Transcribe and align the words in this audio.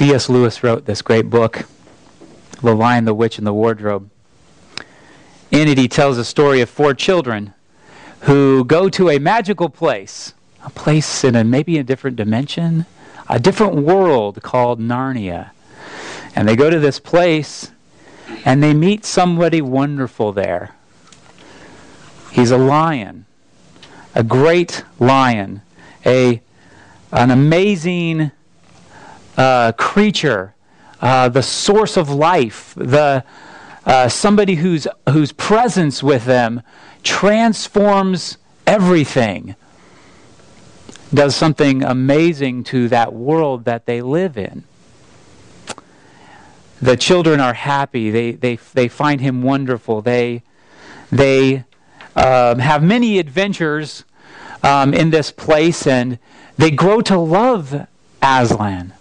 C.S. 0.00 0.30
Lewis 0.30 0.64
wrote 0.64 0.86
this 0.86 1.02
great 1.02 1.28
book, 1.28 1.66
The 2.62 2.74
Lion, 2.74 3.04
the 3.04 3.12
Witch, 3.12 3.36
and 3.36 3.46
the 3.46 3.52
Wardrobe. 3.52 4.08
In 5.50 5.68
it, 5.68 5.76
he 5.76 5.88
tells 5.88 6.16
a 6.16 6.24
story 6.24 6.62
of 6.62 6.70
four 6.70 6.94
children 6.94 7.52
who 8.20 8.64
go 8.64 8.88
to 8.88 9.10
a 9.10 9.18
magical 9.18 9.68
place, 9.68 10.32
a 10.64 10.70
place 10.70 11.22
in 11.22 11.36
a 11.36 11.44
maybe 11.44 11.76
a 11.76 11.82
different 11.82 12.16
dimension, 12.16 12.86
a 13.28 13.38
different 13.38 13.74
world 13.74 14.40
called 14.40 14.80
Narnia. 14.80 15.50
And 16.34 16.48
they 16.48 16.56
go 16.56 16.70
to 16.70 16.80
this 16.80 16.98
place 16.98 17.70
and 18.46 18.62
they 18.62 18.72
meet 18.72 19.04
somebody 19.04 19.60
wonderful 19.60 20.32
there. 20.32 20.74
He's 22.32 22.50
a 22.50 22.56
lion, 22.56 23.26
a 24.14 24.24
great 24.24 24.82
lion, 24.98 25.60
a 26.06 26.40
an 27.12 27.30
amazing 27.30 28.30
uh, 29.40 29.72
creature, 29.72 30.54
uh, 31.00 31.26
the 31.30 31.42
source 31.42 31.96
of 31.96 32.10
life, 32.10 32.74
the 32.76 33.24
uh, 33.86 34.06
somebody 34.06 34.56
whose 34.56 34.86
whose 35.08 35.32
presence 35.32 36.02
with 36.02 36.26
them 36.26 36.60
transforms 37.02 38.36
everything, 38.66 39.54
does 41.14 41.34
something 41.34 41.82
amazing 41.82 42.62
to 42.64 42.86
that 42.88 43.14
world 43.14 43.64
that 43.64 43.86
they 43.86 44.02
live 44.02 44.36
in. 44.36 44.62
The 46.82 46.98
children 46.98 47.40
are 47.40 47.54
happy. 47.54 48.10
They 48.10 48.32
they 48.32 48.56
they 48.74 48.88
find 48.88 49.22
him 49.22 49.42
wonderful. 49.42 50.02
They 50.02 50.42
they 51.10 51.64
um, 52.14 52.58
have 52.58 52.82
many 52.82 53.18
adventures 53.18 54.04
um, 54.62 54.92
in 54.92 55.08
this 55.08 55.30
place, 55.30 55.86
and 55.86 56.18
they 56.58 56.70
grow 56.70 57.00
to 57.00 57.18
love 57.18 57.86
Aslan. 58.20 58.92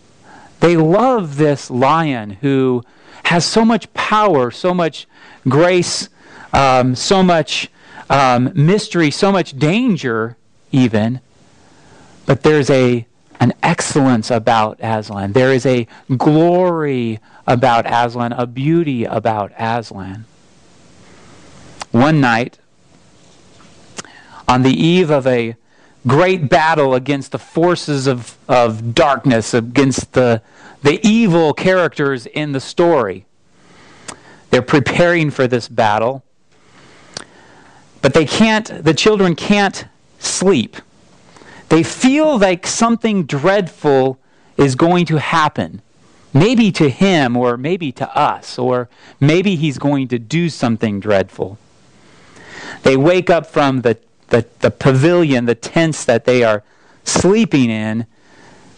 They 0.59 0.75
love 0.75 1.37
this 1.37 1.69
lion 1.69 2.31
who 2.41 2.83
has 3.25 3.45
so 3.45 3.63
much 3.63 3.91
power, 3.93 4.51
so 4.51 4.73
much 4.73 5.07
grace, 5.47 6.09
um, 6.53 6.95
so 6.95 7.23
much 7.23 7.69
um, 8.09 8.51
mystery, 8.55 9.11
so 9.11 9.31
much 9.31 9.57
danger, 9.57 10.35
even. 10.71 11.21
But 12.25 12.43
there's 12.43 12.69
a 12.69 13.05
an 13.39 13.53
excellence 13.63 14.29
about 14.29 14.77
Aslan. 14.81 15.31
There 15.31 15.53
is 15.53 15.65
a 15.65 15.87
glory 16.17 17.19
about 17.47 17.85
Aslan, 17.87 18.33
a 18.33 18.45
beauty 18.45 19.05
about 19.05 19.53
Aslan. 19.57 20.25
One 21.91 22.19
night, 22.19 22.59
on 24.47 24.63
the 24.63 24.73
eve 24.73 25.09
of 25.09 25.25
a 25.25 25.55
great 26.07 26.49
battle 26.49 26.95
against 26.95 27.31
the 27.31 27.39
forces 27.39 28.07
of, 28.07 28.37
of 28.47 28.95
darkness, 28.95 29.53
against 29.53 30.13
the, 30.13 30.41
the 30.81 31.05
evil 31.05 31.53
characters 31.53 32.25
in 32.25 32.51
the 32.51 32.59
story. 32.59 33.25
They're 34.49 34.61
preparing 34.61 35.29
for 35.29 35.47
this 35.47 35.67
battle. 35.67 36.23
But 38.01 38.13
they 38.13 38.25
can't, 38.25 38.83
the 38.83 38.93
children 38.93 39.35
can't 39.35 39.85
sleep. 40.19 40.77
They 41.67 41.83
feel 41.83 42.39
like 42.39 42.65
something 42.65 43.25
dreadful 43.25 44.17
is 44.57 44.75
going 44.75 45.05
to 45.07 45.17
happen. 45.17 45.81
Maybe 46.33 46.71
to 46.73 46.89
him, 46.89 47.35
or 47.35 47.57
maybe 47.57 47.91
to 47.93 48.17
us, 48.17 48.57
or 48.57 48.87
maybe 49.19 49.55
he's 49.55 49.77
going 49.77 50.07
to 50.09 50.19
do 50.19 50.49
something 50.49 50.99
dreadful. 50.99 51.57
They 52.83 52.95
wake 52.95 53.29
up 53.29 53.47
from 53.47 53.81
the 53.81 53.97
the, 54.29 54.45
the 54.59 54.71
pavilion, 54.71 55.45
the 55.45 55.55
tents 55.55 56.05
that 56.05 56.25
they 56.25 56.43
are 56.43 56.63
sleeping 57.03 57.69
in, 57.69 58.05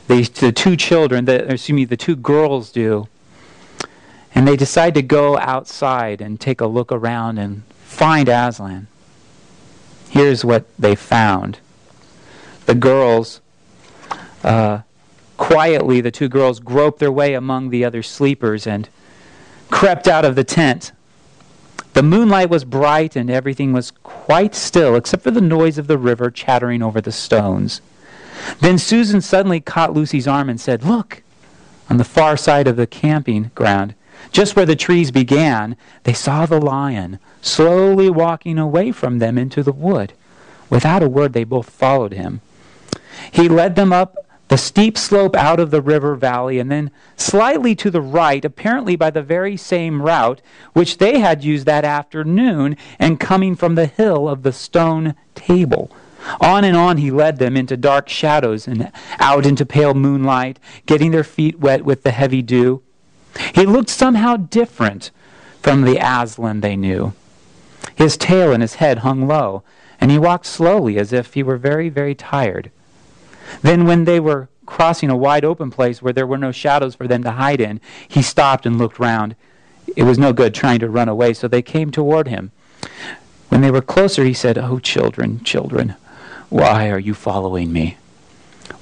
the, 0.08 0.24
the 0.24 0.52
two 0.52 0.76
children, 0.76 1.26
the, 1.26 1.52
excuse 1.52 1.76
me, 1.76 1.86
the 1.86 1.98
two 1.98 2.16
girls 2.16 2.72
do. 2.72 3.08
And 4.34 4.48
they 4.48 4.56
decide 4.56 4.94
to 4.96 5.02
go 5.02 5.38
outside 5.38 6.22
and 6.22 6.40
take 6.40 6.62
a 6.62 6.68
look 6.68 6.92
around 6.92 7.38
and 7.38 7.64
find 7.84 8.30
Aslan. 8.30 8.88
Here's 10.10 10.44
what 10.44 10.66
they 10.78 10.96
found. 10.96 11.60
The 12.66 12.76
girls, 12.76 13.42
uh, 14.44 14.80
quietly, 15.38 16.02
the 16.02 16.12
two 16.12 16.30
girls 16.30 16.60
groped 16.60 17.00
their 17.00 17.12
way 17.12 17.34
among 17.34 17.70
the 17.70 17.84
other 17.84 18.04
sleepers 18.04 18.66
and 18.66 18.88
crept 19.70 20.08
out 20.08 20.24
of 20.24 20.36
the 20.36 20.44
tent 20.44 20.92
the 21.94 22.04
moonlight 22.04 22.50
was 22.50 22.64
bright 22.64 23.16
and 23.16 23.30
everything 23.30 23.74
was 23.74 23.92
quite 24.04 24.56
still 24.56 24.96
except 24.96 25.24
for 25.24 25.32
the 25.32 25.42
noise 25.42 25.78
of 25.78 25.88
the 25.88 25.98
river 25.98 26.32
chattering 26.32 26.82
over 26.82 27.02
the 27.02 27.12
stones. 27.12 27.82
Then 28.60 28.78
Susan 28.78 29.22
suddenly 29.22 29.60
caught 29.60 29.94
Lucy's 29.94 30.28
arm 30.28 30.50
and 30.50 30.60
said, 30.60 30.84
Look! 30.84 31.24
On 31.90 31.98
the 31.98 32.04
far 32.04 32.38
side 32.38 32.68
of 32.68 32.78
the 32.78 32.88
camping 32.88 33.52
ground, 33.54 33.96
just 34.32 34.56
where 34.56 34.66
the 34.66 34.76
trees 34.76 35.12
began, 35.12 35.76
they 36.04 36.14
saw 36.14 36.46
the 36.46 36.62
lion 36.62 37.20
slowly 37.42 38.10
walking 38.10 38.58
away 38.58 38.92
from 38.92 39.20
them 39.20 39.38
into 39.38 39.62
the 39.62 39.74
wood. 39.74 40.14
Without 40.70 41.04
a 41.04 41.10
word, 41.10 41.34
they 41.34 41.44
both 41.44 41.70
followed 41.70 42.14
him. 42.14 42.40
He 43.32 43.50
led 43.50 43.76
them 43.76 43.92
up 43.92 44.16
the 44.52 44.58
steep 44.58 44.98
slope 44.98 45.34
out 45.34 45.62
of 45.62 45.72
the 45.72 45.80
river 45.80 46.14
valley, 46.14 46.60
and 46.60 46.70
then 46.70 46.92
slightly 47.16 47.74
to 47.74 47.90
the 47.90 48.02
right, 48.02 48.44
apparently 48.44 48.98
by 48.98 49.10
the 49.10 49.22
very 49.22 49.56
same 49.56 50.02
route 50.02 50.42
which 50.74 50.98
they 50.98 51.20
had 51.20 51.42
used 51.42 51.66
that 51.66 51.86
afternoon, 51.86 52.76
and 53.00 53.18
coming 53.18 53.56
from 53.56 53.76
the 53.76 53.86
hill 53.86 54.28
of 54.28 54.44
the 54.44 54.52
stone 54.52 55.16
table. 55.36 55.90
On 56.42 56.66
and 56.66 56.76
on 56.76 56.98
he 56.98 57.10
led 57.10 57.38
them 57.38 57.56
into 57.56 57.78
dark 57.78 58.10
shadows 58.10 58.68
and 58.68 58.92
out 59.20 59.46
into 59.46 59.66
pale 59.66 59.94
moonlight, 59.94 60.60
getting 60.86 61.12
their 61.12 61.24
feet 61.24 61.62
wet 61.62 61.86
with 61.86 62.04
the 62.04 62.12
heavy 62.12 62.42
dew. 62.42 62.84
He 63.56 63.66
looked 63.66 63.90
somehow 63.90 64.36
different 64.36 65.12
from 65.62 65.84
the 65.84 65.98
Aslan 65.98 66.60
they 66.60 66.76
knew. 66.76 67.14
His 67.96 68.18
tail 68.18 68.52
and 68.52 68.62
his 68.62 68.76
head 68.76 68.98
hung 68.98 69.30
low, 69.30 69.64
and 70.02 70.12
he 70.12 70.20
walked 70.20 70.46
slowly 70.46 70.98
as 70.98 71.14
if 71.14 71.36
he 71.36 71.42
were 71.42 71.56
very, 71.56 71.88
very 71.88 72.14
tired. 72.14 72.70
Then, 73.62 73.86
when 73.86 74.06
they 74.06 74.20
were 74.20 74.50
crossing 74.66 75.10
a 75.10 75.18
wide 75.18 75.44
open 75.44 75.70
place 75.70 76.02
where 76.02 76.14
there 76.14 76.28
were 76.28 76.38
no 76.38 76.52
shadows 76.52 76.96
for 76.96 77.08
them 77.08 77.24
to 77.24 77.32
hide 77.32 77.62
in, 77.62 77.82
he 78.08 78.22
stopped 78.22 78.66
and 78.66 78.78
looked 78.78 79.00
round. 79.00 79.36
It 79.96 80.04
was 80.04 80.18
no 80.18 80.32
good 80.32 80.54
trying 80.54 80.80
to 80.80 80.90
run 80.90 81.10
away, 81.10 81.34
so 81.34 81.48
they 81.48 81.62
came 81.62 81.92
toward 81.92 82.28
him. 82.28 82.52
When 83.50 83.62
they 83.62 83.72
were 83.72 83.82
closer, 83.82 84.24
he 84.24 84.34
said, 84.34 84.58
Oh, 84.58 84.80
children, 84.80 85.44
children, 85.44 85.96
why 86.50 86.90
are 86.90 87.00
you 87.00 87.14
following 87.14 87.74
me? 87.74 87.98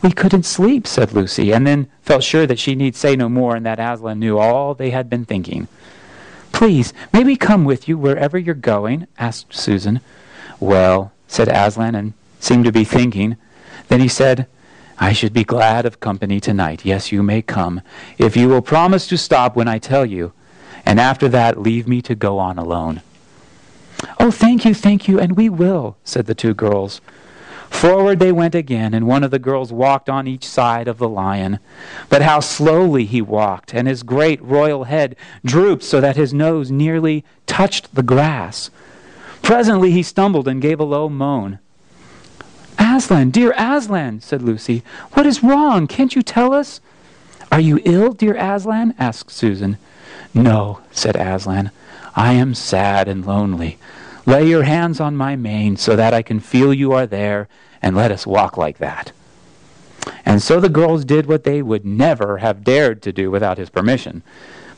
We 0.02 0.12
couldn't 0.12 0.44
sleep, 0.44 0.86
said 0.86 1.12
Lucy, 1.12 1.52
and 1.52 1.66
then 1.66 1.88
felt 2.04 2.24
sure 2.24 2.46
that 2.46 2.60
she 2.60 2.76
need 2.76 2.96
say 2.96 3.16
no 3.16 3.28
more 3.28 3.56
and 3.56 3.66
that 3.66 3.80
Aslan 3.80 4.20
knew 4.20 4.38
all 4.38 4.74
they 4.74 4.92
had 4.92 5.10
been 5.10 5.26
thinking. 5.26 5.68
Please, 6.52 6.94
may 7.12 7.24
we 7.24 7.36
come 7.36 7.66
with 7.66 7.88
you 7.88 7.98
wherever 7.98 8.38
you're 8.38 8.56
going? 8.56 9.08
asked 9.18 9.54
Susan. 9.54 10.02
Well, 10.60 11.12
said 11.28 11.48
Aslan, 11.48 11.96
and 11.96 12.14
seemed 12.40 12.66
to 12.66 12.72
be 12.72 12.84
thinking. 12.84 13.38
Then 13.88 14.00
he 14.00 14.08
said, 14.08 14.48
I 15.02 15.14
should 15.14 15.32
be 15.32 15.46
glad 15.46 15.86
of 15.86 16.02
company 16.02 16.42
tonight. 16.42 16.84
Yes, 16.84 17.12
you 17.12 17.24
may 17.24 17.42
come, 17.42 17.82
if 18.18 18.36
you 18.36 18.50
will 18.50 18.62
promise 18.62 19.08
to 19.08 19.18
stop 19.18 19.56
when 19.56 19.68
I 19.68 19.80
tell 19.80 20.06
you, 20.06 20.34
and 20.86 21.00
after 21.00 21.30
that 21.30 21.62
leave 21.62 21.88
me 21.88 22.02
to 22.02 22.16
go 22.16 22.38
on 22.38 22.58
alone. 22.58 23.02
Oh, 24.20 24.30
thank 24.30 24.66
you, 24.66 24.74
thank 24.74 25.08
you, 25.08 25.18
and 25.18 25.38
we 25.38 25.48
will, 25.48 25.96
said 26.04 26.26
the 26.26 26.36
two 26.36 26.54
girls. 26.54 27.00
Forward 27.70 28.20
they 28.20 28.34
went 28.34 28.56
again, 28.56 28.94
and 28.94 29.08
one 29.08 29.24
of 29.24 29.32
the 29.32 29.40
girls 29.40 29.72
walked 29.72 30.10
on 30.10 30.28
each 30.28 30.46
side 30.46 30.88
of 30.90 30.98
the 30.98 31.08
lion. 31.08 31.60
But 32.10 32.22
how 32.22 32.42
slowly 32.42 33.06
he 33.06 33.22
walked, 33.22 33.74
and 33.74 33.88
his 33.88 34.04
great 34.04 34.42
royal 34.42 34.86
head 34.86 35.16
drooped 35.46 35.84
so 35.84 36.02
that 36.02 36.18
his 36.18 36.34
nose 36.34 36.72
nearly 36.72 37.24
touched 37.46 37.96
the 37.96 38.04
grass. 38.04 38.70
Presently 39.42 39.92
he 39.92 40.04
stumbled 40.04 40.48
and 40.48 40.62
gave 40.62 40.80
a 40.80 40.84
low 40.84 41.08
moan. 41.08 41.60
Aslan, 43.00 43.30
dear 43.30 43.54
Aslan, 43.58 44.20
said 44.20 44.42
Lucy, 44.42 44.84
what 45.14 45.26
is 45.26 45.42
wrong? 45.42 45.88
Can't 45.88 46.18
you 46.18 46.22
tell 46.22 46.54
us? 46.54 46.82
Are 47.50 47.60
you 47.62 47.80
ill, 47.86 48.12
dear 48.12 48.36
Aslan? 48.36 48.94
asked 49.00 49.32
Susan. 49.32 49.78
No, 50.34 50.82
said 50.92 51.16
Aslan. 51.16 51.72
I 52.14 52.34
am 52.34 52.54
sad 52.54 53.08
and 53.08 53.26
lonely. 53.26 53.78
Lay 54.26 54.50
your 54.50 54.64
hands 54.64 55.00
on 55.00 55.16
my 55.16 55.38
mane 55.38 55.78
so 55.78 55.96
that 55.96 56.14
I 56.14 56.22
can 56.22 56.42
feel 56.42 56.74
you 56.74 56.92
are 56.92 57.08
there, 57.08 57.48
and 57.82 57.96
let 57.96 58.12
us 58.12 58.28
walk 58.28 58.58
like 58.58 58.80
that. 58.80 59.14
And 60.26 60.42
so 60.42 60.60
the 60.60 60.68
girls 60.68 61.06
did 61.06 61.26
what 61.26 61.46
they 61.46 61.62
would 61.62 61.86
never 61.86 62.40
have 62.40 62.66
dared 62.66 63.02
to 63.04 63.14
do 63.14 63.32
without 63.32 63.58
his 63.58 63.70
permission 63.70 64.24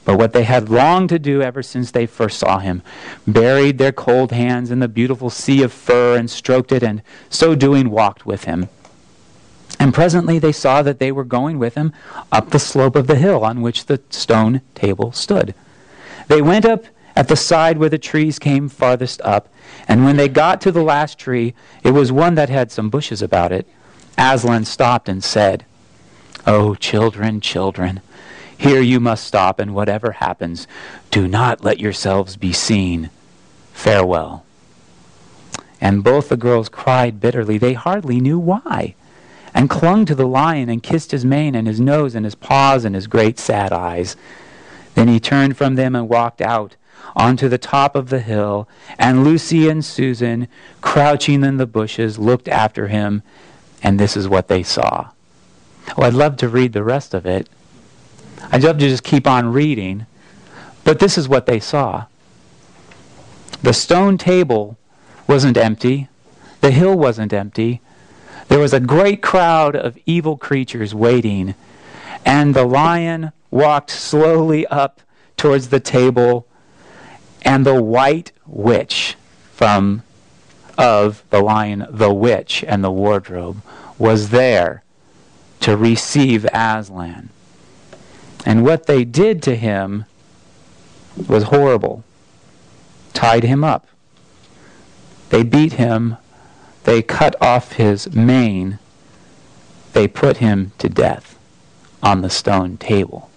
but 0.04 0.18
what 0.18 0.34
they 0.34 0.44
had 0.44 0.70
longed 0.70 1.10
to 1.10 1.20
do 1.20 1.42
ever 1.42 1.62
since 1.62 1.92
they 1.92 2.06
first 2.06 2.40
saw 2.40 2.60
him, 2.60 2.82
buried 3.28 3.78
their 3.78 3.92
cold 3.92 4.32
hands 4.32 4.72
in 4.72 4.80
the 4.80 4.88
beautiful 4.88 5.30
sea 5.30 5.62
of 5.64 5.72
fur 5.72 6.18
and 6.18 6.30
stroked 6.30 6.72
it, 6.72 6.84
and 6.84 7.02
so 7.30 7.56
doing 7.56 7.90
walked 7.90 8.26
with 8.26 8.46
him. 8.46 8.70
And 9.80 9.94
presently 9.94 10.40
they 10.40 10.52
saw 10.52 10.82
that 10.84 11.00
they 11.00 11.12
were 11.12 11.24
going 11.24 11.58
with 11.58 11.76
him 11.76 11.94
up 12.32 12.50
the 12.50 12.60
slope 12.60 12.96
of 12.96 13.08
the 13.08 13.16
hill 13.16 13.44
on 13.44 13.62
which 13.62 13.86
the 13.86 14.02
stone 14.10 14.62
table 14.76 15.12
stood. 15.12 15.54
They 16.28 16.42
went 16.42 16.66
up 16.66 16.86
at 17.16 17.28
the 17.28 17.36
side 17.36 17.78
where 17.78 17.90
the 17.90 17.98
trees 17.98 18.40
came 18.40 18.70
farthest 18.70 19.22
up, 19.22 19.50
and 19.88 20.04
when 20.04 20.18
they 20.18 20.28
got 20.28 20.62
to 20.62 20.72
the 20.72 20.84
last 20.84 21.20
tree, 21.20 21.54
it 21.84 21.92
was 21.92 22.12
one 22.12 22.36
that 22.36 22.50
had 22.50 22.72
some 22.72 22.90
bushes 22.90 23.22
about 23.22 23.52
it. 23.52 23.68
Aslan 24.18 24.66
stopped 24.66 25.10
and 25.10 25.24
said, 25.24 25.66
Oh, 26.48 26.76
children, 26.76 27.42
children, 27.42 28.02
Here 28.62 28.80
you 28.80 29.00
must 29.00 29.24
stop, 29.24 29.60
and 29.60 29.74
whatever 29.74 30.12
happens, 30.12 30.68
do 31.10 31.28
not 31.28 31.64
let 31.64 31.80
yourselves 31.80 32.38
be 32.38 32.54
seen. 32.54 33.10
Farewell. 33.74 34.46
And 35.82 36.04
both 36.04 36.30
the 36.30 36.38
girls 36.38 36.70
cried 36.70 37.20
bitterly. 37.20 37.58
They 37.58 37.74
hardly 37.74 38.20
knew 38.20 38.38
why, 38.38 38.94
and 39.52 39.68
clung 39.68 40.06
to 40.06 40.14
the 40.14 40.28
lion 40.28 40.70
and 40.70 40.84
kissed 40.84 41.10
his 41.10 41.26
mane 41.26 41.56
and 41.56 41.66
his 41.66 41.82
nose 41.82 42.14
and 42.14 42.24
his 42.24 42.36
paws 42.36 42.86
and 42.86 42.94
his 42.94 43.08
great 43.08 43.40
sad 43.40 43.74
eyes. 43.74 44.16
Then 44.94 45.08
he 45.08 45.20
turned 45.20 45.58
from 45.58 45.74
them 45.74 45.96
and 45.96 46.08
walked 46.08 46.40
out 46.40 46.76
onto 47.16 47.50
the 47.50 47.58
top 47.58 47.96
of 47.96 48.12
the 48.12 48.20
hill, 48.20 48.70
and 49.00 49.24
Lucy 49.24 49.70
and 49.70 49.84
Susan, 49.84 50.48
crouching 50.82 51.44
in 51.44 51.58
the 51.58 51.66
bushes, 51.66 52.20
looked 52.20 52.48
after 52.48 52.90
him, 52.90 53.24
and 53.82 54.00
this 54.00 54.16
is 54.16 54.30
what 54.30 54.50
they 54.50 54.62
saw. 54.62 55.10
Oh, 55.98 56.04
I'd 56.04 56.14
love 56.14 56.38
to 56.38 56.48
read 56.48 56.74
the 56.74 56.84
rest 56.84 57.16
of 57.16 57.26
it. 57.26 57.50
I'd 58.52 58.64
love 58.64 58.78
to 58.80 58.88
just 58.88 59.04
keep 59.04 59.28
on 59.28 59.52
reading, 59.52 60.06
but 60.84 61.00
this 61.00 61.18
is 61.18 61.30
what 61.30 61.46
they 61.46 61.60
saw. 61.60 62.06
The 63.62 63.74
stone 63.74 64.18
table 64.18 64.78
wasn't 65.28 65.58
empty, 65.58 66.08
the 66.62 66.72
hill 66.72 66.98
wasn't 66.98 67.34
empty. 67.34 67.82
There 68.48 68.60
was 68.60 68.74
a 68.74 68.80
great 68.80 69.22
crowd 69.22 69.76
of 69.76 69.98
evil 70.06 70.36
creatures 70.38 70.94
waiting, 70.94 71.56
and 72.26 72.54
the 72.54 72.66
lion 72.66 73.32
walked 73.50 73.92
slowly 73.92 74.66
up 74.68 75.02
towards 75.38 75.70
the 75.70 75.80
table 75.80 76.48
and 77.44 77.66
the 77.66 77.82
white 77.82 78.32
witch 78.46 79.16
from 79.54 80.04
of 80.78 81.24
the 81.30 81.42
lion 81.42 81.86
the 81.90 82.14
witch 82.14 82.64
and 82.68 82.84
the 82.84 82.92
wardrobe 82.92 83.62
was 83.98 84.30
there 84.30 84.84
to 85.60 85.78
receive 85.78 86.46
Aslan. 86.54 87.30
And 88.46 88.64
what 88.64 88.86
they 88.88 89.04
did 89.04 89.42
to 89.44 89.56
him 89.56 90.06
was 91.28 91.44
horrible. 91.44 92.04
Tied 93.14 93.44
him 93.44 93.64
up. 93.64 93.88
They 95.30 95.44
beat 95.44 95.74
him. 95.74 96.18
They 96.84 97.02
cut 97.02 97.36
off 97.42 97.74
his 97.74 98.14
mane. 98.16 98.80
They 99.94 100.08
put 100.08 100.38
him 100.38 100.72
to 100.80 100.90
death 100.90 101.38
on 102.02 102.22
the 102.22 102.30
stone 102.30 102.78
table. 102.78 103.30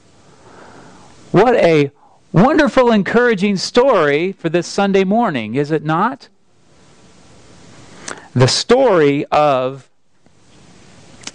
What 1.33 1.55
a 1.57 1.91
wonderful, 2.33 2.91
encouraging 2.91 3.57
story 3.57 4.33
for 4.33 4.49
this 4.49 4.67
Sunday 4.67 5.05
morning, 5.05 5.55
is 5.55 5.71
it 5.71 5.85
not? 5.85 6.29
The 8.35 8.49
story 8.49 9.25
of 9.27 9.89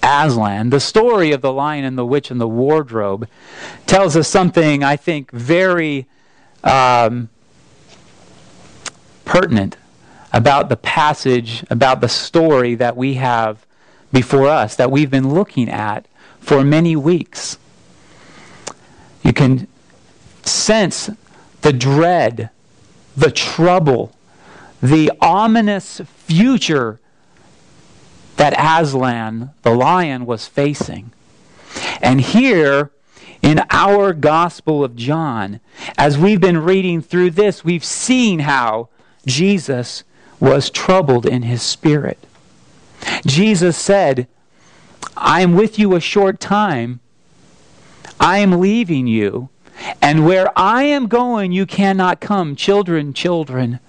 Aslan, 0.03 0.69
the 0.69 0.79
story 0.79 1.31
of 1.31 1.41
the 1.41 1.51
lion 1.51 1.85
and 1.85 1.97
the 1.97 2.05
witch 2.05 2.31
and 2.31 2.39
the 2.39 2.47
wardrobe, 2.47 3.27
tells 3.85 4.15
us 4.15 4.27
something, 4.27 4.83
I 4.83 4.95
think, 4.95 5.31
very 5.31 6.07
um, 6.63 7.29
pertinent 9.25 9.77
about 10.31 10.69
the 10.69 10.77
passage, 10.77 11.63
about 11.69 12.01
the 12.01 12.09
story 12.09 12.75
that 12.75 12.95
we 12.95 13.15
have 13.15 13.65
before 14.11 14.47
us, 14.47 14.75
that 14.75 14.91
we've 14.91 15.11
been 15.11 15.33
looking 15.33 15.69
at 15.69 16.07
for 16.39 16.63
many 16.63 16.95
weeks. 16.95 17.57
You 19.23 19.33
can 19.33 19.67
sense 20.43 21.09
the 21.61 21.73
dread, 21.73 22.49
the 23.15 23.31
trouble, 23.31 24.15
the 24.81 25.11
ominous 25.21 26.01
future 26.05 26.99
that 28.39 28.55
Aslan, 28.57 29.51
the 29.63 29.75
lion, 29.75 30.25
was 30.25 30.47
facing. 30.47 31.11
And 32.01 32.21
here, 32.21 32.89
in 33.41 33.61
our 33.69 34.13
Gospel 34.13 34.81
of 34.81 34.95
John, 34.95 35.59
as 35.97 36.17
we've 36.17 36.39
been 36.39 36.59
reading 36.59 37.01
through 37.01 37.31
this, 37.31 37.65
we've 37.65 37.83
seen 37.83 38.39
how 38.39 38.87
Jesus 39.25 40.05
was 40.39 40.69
troubled 40.69 41.25
in 41.25 41.41
his 41.41 41.61
spirit. 41.61 42.17
Jesus 43.25 43.75
said, 43.75 44.25
I 45.17 45.41
am 45.41 45.53
with 45.53 45.77
you 45.77 45.93
a 45.93 45.99
short 45.99 46.39
time. 46.39 47.01
I 48.21 48.37
am 48.37 48.61
leaving 48.61 49.05
you. 49.05 49.49
And 50.01 50.25
where 50.25 50.47
I 50.57 50.83
am 50.83 51.07
going, 51.07 51.51
you 51.51 51.65
cannot 51.65 52.21
come. 52.21 52.55
Children, 52.55 53.13
children, 53.13 53.81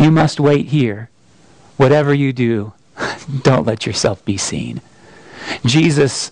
you 0.00 0.10
must 0.10 0.40
wait 0.40 0.66
here. 0.66 1.10
Whatever 1.76 2.12
you 2.12 2.32
do, 2.32 2.72
don't 3.42 3.66
let 3.66 3.86
yourself 3.86 4.24
be 4.24 4.36
seen. 4.36 4.80
Jesus 5.64 6.30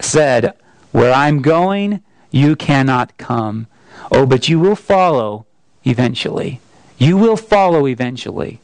said, 0.00 0.54
Where 0.92 1.12
I'm 1.12 1.42
going, 1.42 2.02
you 2.30 2.56
cannot 2.56 3.16
come. 3.16 3.66
Oh, 4.10 4.26
but 4.26 4.48
you 4.48 4.58
will 4.58 4.76
follow 4.76 5.46
eventually. 5.84 6.60
You 6.98 7.16
will 7.16 7.36
follow 7.36 7.86
eventually. 7.86 8.60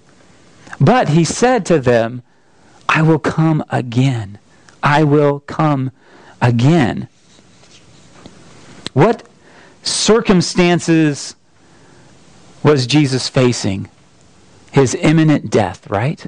But 0.81 1.11
he 1.11 1.25
said 1.25 1.67
to 1.67 1.79
them, 1.79 2.23
I 2.89 3.03
will 3.03 3.19
come 3.19 3.65
again. 3.71 4.39
I 4.83 5.05
will 5.05 5.41
come 5.41 5.91
again. 6.41 7.09
What 8.93 9.29
circumstances 9.83 11.37
was 12.63 12.87
Jesus 12.87 13.29
facing? 13.29 13.89
His 14.73 14.95
imminent 14.95 15.51
death, 15.51 15.89
right? 15.89 16.27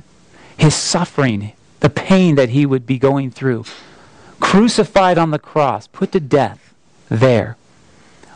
His 0.56 0.74
suffering, 0.74 1.52
the 1.80 1.90
pain 1.90 2.34
that 2.36 2.50
he 2.50 2.66
would 2.66 2.86
be 2.86 2.98
going 2.98 3.30
through. 3.30 3.64
Crucified 4.40 5.18
on 5.18 5.30
the 5.30 5.38
cross, 5.38 5.86
put 5.86 6.12
to 6.12 6.20
death 6.20 6.74
there. 7.08 7.56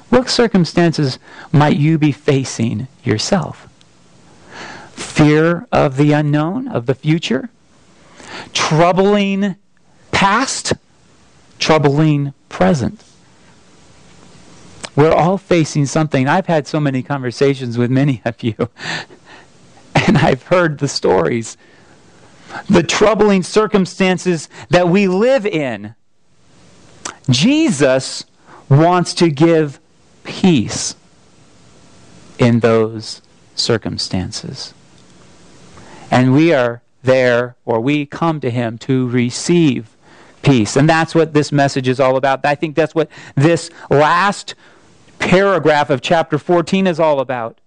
What 0.09 0.29
circumstances 0.29 1.19
might 1.53 1.77
you 1.77 1.99
be 1.99 2.13
facing 2.13 2.89
yourself? 3.03 3.69
Fear 4.93 5.67
of 5.73 5.97
the 5.97 6.13
unknown, 6.13 6.69
of 6.69 6.87
the 6.87 6.95
future? 6.95 7.51
Troubling 8.53 9.57
past? 10.13 10.73
Troubling 11.59 12.33
present? 12.49 13.03
We're 14.95 15.13
all 15.13 15.37
facing 15.37 15.87
something. 15.87 16.27
I've 16.27 16.47
had 16.47 16.67
so 16.67 16.81
many 16.81 17.03
conversations 17.03 17.77
with 17.77 17.91
many 17.91 18.23
of 18.25 18.43
you, 18.43 18.55
and 19.95 20.17
I've 20.17 20.45
heard 20.45 20.79
the 20.79 20.89
stories, 20.89 21.59
the 22.69 22.83
troubling 22.83 23.43
circumstances 23.43 24.49
that 24.71 24.89
we 24.89 25.09
live 25.09 25.47
in. 25.47 25.95
Jesus 27.29 28.25
wants 28.69 29.15
to 29.15 29.31
give 29.31 29.81
peace 30.25 30.95
in 32.39 32.61
those 32.61 33.23
circumstances. 33.55 34.75
And 36.11 36.33
we 36.33 36.53
are 36.53 36.83
there, 37.03 37.57
or 37.65 37.81
we 37.81 38.07
come 38.07 38.41
to 38.41 38.51
Him 38.51 38.79
to 38.79 39.09
receive 39.09 39.97
peace. 40.43 40.77
And 40.77 40.89
that's 40.89 41.15
what 41.15 41.35
this 41.35 41.51
message 41.51 41.89
is 41.89 41.99
all 41.99 42.17
about. 42.17 42.45
I 42.45 42.55
think 42.55 42.77
that's 42.77 42.95
what 42.95 43.11
this 43.35 43.71
last 43.91 44.55
paragraph 45.19 45.91
of 45.91 46.01
chapter 46.01 46.39
14 46.39 46.87
is 46.87 47.01
all 47.01 47.21
about. 47.21 47.59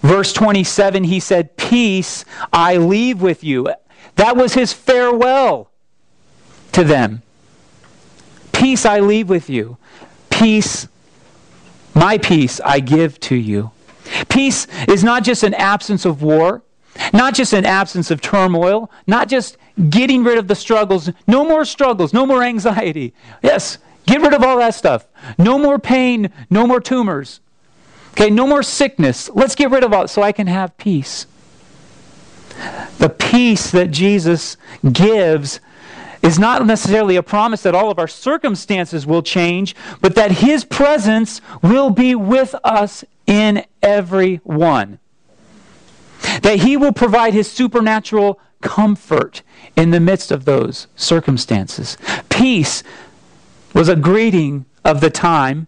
Verse 0.00 0.32
27, 0.32 1.04
he 1.04 1.20
said, 1.20 1.56
Peace 1.56 2.24
I 2.52 2.78
leave 2.78 3.20
with 3.20 3.44
you. 3.44 3.68
That 4.20 4.36
was 4.36 4.54
his 4.54 4.72
farewell 4.72 5.70
to 6.72 6.84
them. 6.84 7.22
Peace 8.52 8.84
I 8.84 9.00
leave 9.00 9.28
with 9.28 9.48
you. 9.48 9.78
Peace, 10.28 10.88
my 11.94 12.18
peace 12.18 12.60
I 12.60 12.80
give 12.80 13.18
to 13.20 13.34
you. 13.34 13.70
Peace 14.28 14.66
is 14.88 15.02
not 15.02 15.24
just 15.24 15.42
an 15.42 15.54
absence 15.54 16.04
of 16.04 16.22
war, 16.22 16.62
not 17.12 17.34
just 17.34 17.52
an 17.52 17.64
absence 17.64 18.10
of 18.10 18.20
turmoil, 18.20 18.90
not 19.06 19.28
just 19.28 19.56
getting 19.88 20.22
rid 20.22 20.38
of 20.38 20.48
the 20.48 20.54
struggles. 20.54 21.10
No 21.26 21.44
more 21.44 21.64
struggles, 21.64 22.12
no 22.12 22.26
more 22.26 22.42
anxiety. 22.42 23.14
Yes, 23.42 23.78
Get 24.10 24.22
rid 24.22 24.34
of 24.34 24.42
all 24.42 24.58
that 24.58 24.74
stuff. 24.74 25.06
No 25.38 25.56
more 25.56 25.78
pain, 25.78 26.32
no 26.50 26.66
more 26.66 26.80
tumors. 26.80 27.40
Okay, 28.12 28.28
no 28.28 28.44
more 28.44 28.62
sickness. 28.62 29.30
Let's 29.30 29.54
get 29.54 29.70
rid 29.70 29.84
of 29.84 29.92
all 29.92 30.08
so 30.08 30.20
I 30.20 30.32
can 30.32 30.48
have 30.48 30.76
peace. 30.78 31.26
The 32.98 33.08
peace 33.08 33.70
that 33.70 33.90
Jesus 33.90 34.56
gives 34.92 35.60
is 36.22 36.38
not 36.38 36.66
necessarily 36.66 37.16
a 37.16 37.22
promise 37.22 37.62
that 37.62 37.74
all 37.74 37.90
of 37.90 37.98
our 37.98 38.08
circumstances 38.08 39.06
will 39.06 39.22
change, 39.22 39.74
but 40.00 40.14
that 40.14 40.32
his 40.32 40.64
presence 40.64 41.40
will 41.62 41.90
be 41.90 42.14
with 42.14 42.54
us 42.62 43.04
in 43.26 43.64
every 43.82 44.36
one. 44.44 44.98
That 46.42 46.60
he 46.60 46.76
will 46.76 46.92
provide 46.92 47.32
his 47.32 47.50
supernatural 47.50 48.38
comfort 48.60 49.42
in 49.76 49.90
the 49.90 50.00
midst 50.00 50.30
of 50.30 50.44
those 50.44 50.86
circumstances. 50.94 51.96
Peace 52.28 52.82
was 53.72 53.88
a 53.88 53.96
greeting 53.96 54.66
of 54.84 55.00
the 55.00 55.10
time. 55.10 55.66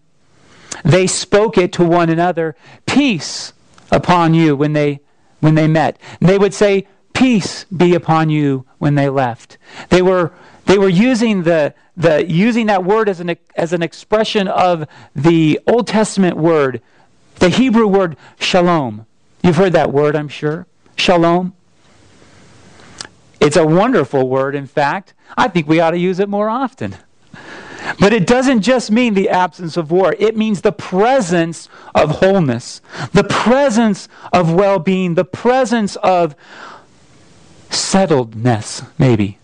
They 0.83 1.07
spoke 1.07 1.57
it 1.57 1.73
to 1.73 1.83
one 1.83 2.09
another, 2.09 2.55
peace 2.85 3.53
upon 3.91 4.33
you 4.33 4.55
when 4.55 4.73
they 4.73 4.99
when 5.43 5.55
they 5.55 5.67
met. 5.67 5.97
They 6.21 6.37
would 6.37 6.53
say, 6.53 6.87
peace 7.11 7.65
be 7.65 7.93
upon 7.93 8.29
you 8.29 8.65
when 8.77 8.95
they 8.95 9.09
left. 9.09 9.57
They 9.89 10.01
were 10.01 10.31
they 10.65 10.77
were 10.77 10.89
using 10.89 11.43
the, 11.43 11.73
the 11.97 12.25
using 12.25 12.67
that 12.67 12.85
word 12.85 13.09
as 13.09 13.19
an 13.19 13.35
as 13.55 13.73
an 13.73 13.83
expression 13.83 14.47
of 14.47 14.87
the 15.13 15.59
Old 15.67 15.87
Testament 15.87 16.37
word, 16.37 16.81
the 17.35 17.49
Hebrew 17.49 17.87
word 17.87 18.15
shalom. 18.39 19.05
You've 19.43 19.57
heard 19.57 19.73
that 19.73 19.91
word, 19.91 20.15
I'm 20.15 20.29
sure. 20.29 20.65
Shalom. 20.95 21.53
It's 23.41 23.57
a 23.57 23.67
wonderful 23.67 24.29
word, 24.29 24.55
in 24.55 24.67
fact. 24.67 25.13
I 25.37 25.49
think 25.49 25.67
we 25.67 25.81
ought 25.81 25.91
to 25.91 25.97
use 25.97 26.19
it 26.19 26.29
more 26.29 26.49
often. 26.49 26.95
But 27.99 28.13
it 28.13 28.25
doesn't 28.25 28.61
just 28.61 28.91
mean 28.91 29.13
the 29.13 29.29
absence 29.29 29.77
of 29.77 29.91
war, 29.91 30.15
it 30.17 30.35
means 30.35 30.61
the 30.61 30.71
presence 30.71 31.69
of 31.93 32.09
wholeness, 32.11 32.81
the 33.11 33.23
presence 33.23 34.07
of 34.31 34.53
well 34.53 34.79
being, 34.79 35.15
the 35.15 35.25
presence 35.25 35.95
of 35.97 36.35
settledness, 37.69 38.87
maybe. 38.97 39.37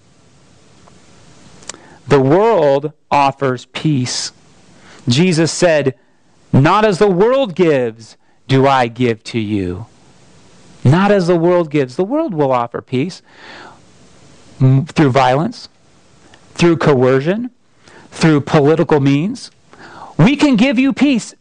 The 2.08 2.20
world 2.20 2.94
offers 3.12 3.66
peace. 3.68 4.32
Jesus 5.08 5.52
said, 5.52 5.96
Not 6.52 6.86
as 6.86 6.98
the 6.98 7.10
world 7.10 7.56
gives, 7.56 8.18
do 8.48 8.66
I 8.66 8.88
give 8.88 9.24
to 9.26 9.40
you. 9.40 9.86
Not 10.84 11.12
as 11.12 11.28
the 11.28 11.36
world 11.36 11.70
gives. 11.70 11.96
The 11.96 12.04
world 12.04 12.34
will 12.34 12.52
offer 12.52 12.82
peace 12.82 13.22
through 14.58 15.12
violence, 15.12 15.70
through 16.56 16.78
coercion, 16.78 17.52
through 18.20 18.42
political 18.42 19.00
means. 19.00 19.52
We 20.18 20.36
can 20.36 20.56
give 20.56 20.78
you 20.78 20.92
peace. 20.92 21.34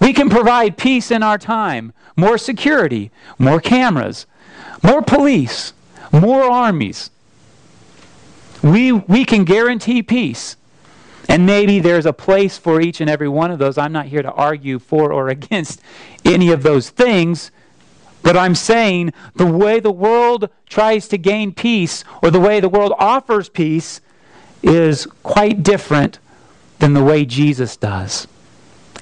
We 0.00 0.12
can 0.12 0.28
provide 0.28 0.76
peace 0.76 1.10
in 1.10 1.22
our 1.22 1.38
time. 1.38 1.92
More 2.16 2.36
security, 2.36 3.10
more 3.38 3.60
cameras, 3.60 4.26
more 4.82 5.02
police, 5.02 5.72
more 6.12 6.42
armies. 6.42 7.10
We, 8.62 8.92
we 8.92 9.24
can 9.24 9.44
guarantee 9.44 10.02
peace. 10.02 10.56
And 11.28 11.46
maybe 11.46 11.80
there's 11.80 12.06
a 12.06 12.12
place 12.12 12.58
for 12.58 12.80
each 12.80 13.00
and 13.00 13.08
every 13.08 13.28
one 13.28 13.50
of 13.50 13.58
those. 13.58 13.78
I'm 13.78 13.92
not 13.92 14.06
here 14.06 14.22
to 14.22 14.32
argue 14.32 14.78
for 14.78 15.12
or 15.12 15.28
against 15.36 15.80
any 16.24 16.50
of 16.50 16.62
those 16.62 16.90
things. 16.90 17.50
But 18.22 18.36
I'm 18.36 18.54
saying 18.54 19.12
the 19.36 19.46
way 19.46 19.80
the 19.80 19.92
world 19.92 20.48
tries 20.66 21.08
to 21.08 21.18
gain 21.18 21.52
peace 21.52 22.04
or 22.22 22.30
the 22.30 22.40
way 22.40 22.58
the 22.58 22.68
world 22.68 22.94
offers 22.98 23.48
peace 23.48 24.00
is 24.62 25.06
quite 25.22 25.62
different 25.62 26.18
than 26.78 26.92
the 26.92 27.04
way 27.04 27.24
Jesus 27.24 27.76
does. 27.76 28.26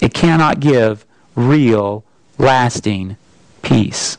It 0.00 0.14
cannot 0.14 0.60
give 0.60 1.06
real, 1.34 2.04
lasting 2.38 3.16
peace. 3.62 4.18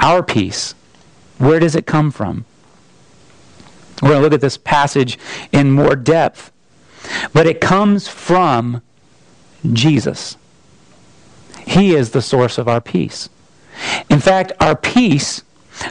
Our 0.00 0.22
peace, 0.22 0.74
where 1.38 1.60
does 1.60 1.74
it 1.74 1.86
come 1.86 2.10
from? 2.10 2.44
We're 4.02 4.10
going 4.10 4.20
to 4.20 4.24
look 4.24 4.32
at 4.34 4.40
this 4.40 4.58
passage 4.58 5.18
in 5.52 5.70
more 5.70 5.96
depth. 5.96 6.52
But 7.32 7.46
it 7.46 7.60
comes 7.60 8.08
from 8.08 8.82
Jesus. 9.72 10.36
He 11.66 11.94
is 11.94 12.10
the 12.10 12.22
source 12.22 12.58
of 12.58 12.68
our 12.68 12.80
peace. 12.80 13.28
In 14.10 14.20
fact, 14.20 14.52
our 14.60 14.76
peace 14.76 15.42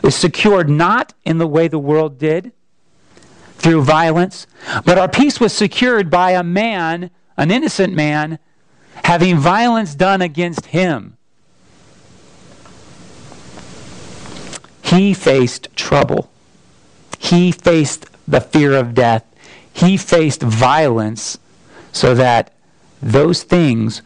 is 0.03 0.15
secured 0.15 0.69
not 0.69 1.13
in 1.25 1.37
the 1.37 1.47
way 1.47 1.67
the 1.67 1.79
world 1.79 2.17
did, 2.17 2.51
through 3.63 3.81
violence, 3.81 4.45
but 4.85 4.97
our 4.97 5.07
peace 5.07 5.39
was 5.39 5.53
secured 5.53 6.09
by 6.09 6.31
a 6.31 6.43
man, 6.43 7.09
an 7.37 7.49
innocent 7.49 7.93
man, 7.93 8.37
having 9.05 9.37
violence 9.37 9.95
done 9.95 10.21
against 10.21 10.67
him. 10.67 11.17
He 14.83 15.13
faced 15.13 15.73
trouble. 15.77 16.29
He 17.17 17.53
faced 17.53 18.05
the 18.27 18.41
fear 18.41 18.75
of 18.75 18.93
death. 18.93 19.25
He 19.71 19.95
faced 19.95 20.41
violence 20.41 21.37
so 21.93 22.13
that 22.15 22.53
those 23.01 23.43
things, 23.43 24.01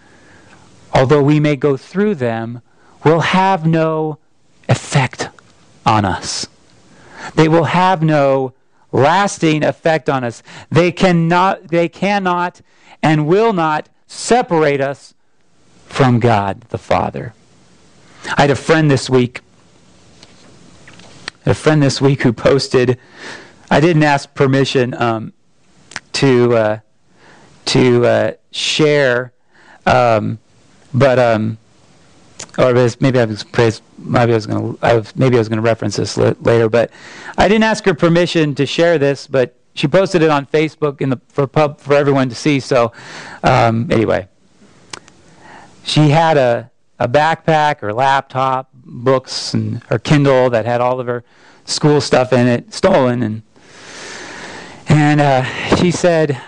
although 0.93 1.23
we 1.23 1.39
may 1.39 1.55
go 1.55 1.75
through 1.77 2.15
them, 2.15 2.61
will 3.03 3.21
have 3.21 3.65
no 3.65 4.19
effect 4.69 5.29
on 5.83 6.05
us. 6.05 6.47
They 7.35 7.47
will 7.47 7.65
have 7.65 8.03
no 8.03 8.53
lasting 8.91 9.63
effect 9.63 10.09
on 10.09 10.23
us. 10.23 10.43
They 10.69 10.91
cannot, 10.91 11.67
they 11.67 11.89
cannot 11.89 12.61
and 13.03 13.27
will 13.27 13.53
not 13.53 13.89
separate 14.07 14.81
us 14.81 15.13
from 15.85 16.19
God 16.19 16.61
the 16.69 16.77
Father. 16.77 17.33
I 18.35 18.41
had 18.41 18.49
a 18.49 18.55
friend 18.55 18.89
this 18.89 19.09
week, 19.09 19.41
a 21.45 21.53
friend 21.53 21.81
this 21.81 22.01
week 22.01 22.23
who 22.23 22.33
posted, 22.33 22.99
I 23.69 23.79
didn't 23.79 24.03
ask 24.03 24.33
permission 24.33 24.93
um, 24.95 25.33
to, 26.13 26.55
uh, 26.55 26.79
to 27.65 28.05
uh, 28.05 28.31
share, 28.51 29.33
um, 29.85 30.39
but 30.93 31.19
um, 31.19 31.57
or 32.57 32.73
maybe 32.99 33.19
I 33.19 33.25
was 33.25 33.45
maybe 33.53 34.31
I 34.31 34.35
was 34.35 34.47
going 34.47 34.77
to 34.77 35.13
maybe 35.15 35.35
I 35.35 35.39
was 35.39 35.49
going 35.49 35.57
to 35.57 35.63
reference 35.63 35.95
this 35.95 36.17
later, 36.17 36.69
but 36.69 36.91
I 37.37 37.47
didn't 37.47 37.63
ask 37.63 37.85
her 37.85 37.93
permission 37.93 38.55
to 38.55 38.65
share 38.65 38.97
this, 38.97 39.27
but 39.27 39.55
she 39.73 39.87
posted 39.87 40.23
it 40.23 40.29
on 40.29 40.47
Facebook 40.47 41.01
in 41.01 41.09
the 41.09 41.21
for 41.29 41.45
pub 41.45 41.79
for 41.79 41.93
everyone 41.93 42.29
to 42.29 42.35
see. 42.35 42.59
So 42.59 42.91
um, 43.43 43.91
anyway, 43.91 44.27
she 45.83 46.09
had 46.09 46.37
a 46.37 46.71
a 46.99 47.07
backpack 47.07 47.83
or 47.83 47.93
laptop, 47.93 48.69
books, 48.73 49.53
and 49.53 49.83
her 49.83 49.99
Kindle 49.99 50.49
that 50.49 50.65
had 50.65 50.81
all 50.81 50.99
of 50.99 51.05
her 51.05 51.23
school 51.65 52.01
stuff 52.01 52.33
in 52.33 52.47
it 52.47 52.73
stolen, 52.73 53.21
and 53.21 53.43
and 54.89 55.21
uh, 55.21 55.43
she 55.75 55.91
said, 55.91 56.41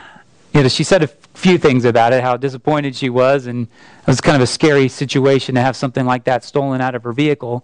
you 0.54 0.64
know, 0.64 0.68
she 0.70 0.84
said 0.84 1.04
few 1.40 1.58
things 1.58 1.86
about 1.86 2.14
it, 2.14 2.22
how 2.22 2.38
disappointed 2.38 2.96
she 2.96 3.10
was, 3.10 3.48
and 3.48 3.66
it 3.66 4.08
was 4.08 4.22
kind 4.22 4.36
of 4.36 4.42
a 4.42 4.48
scary 4.48 4.90
situation 4.90 5.56
to 5.56 5.62
have 5.62 5.76
something 5.76 6.06
like 6.06 6.26
that 6.26 6.44
stolen 6.44 6.82
out 6.82 6.96
of 6.96 7.04
her 7.04 7.14
vehicle. 7.14 7.64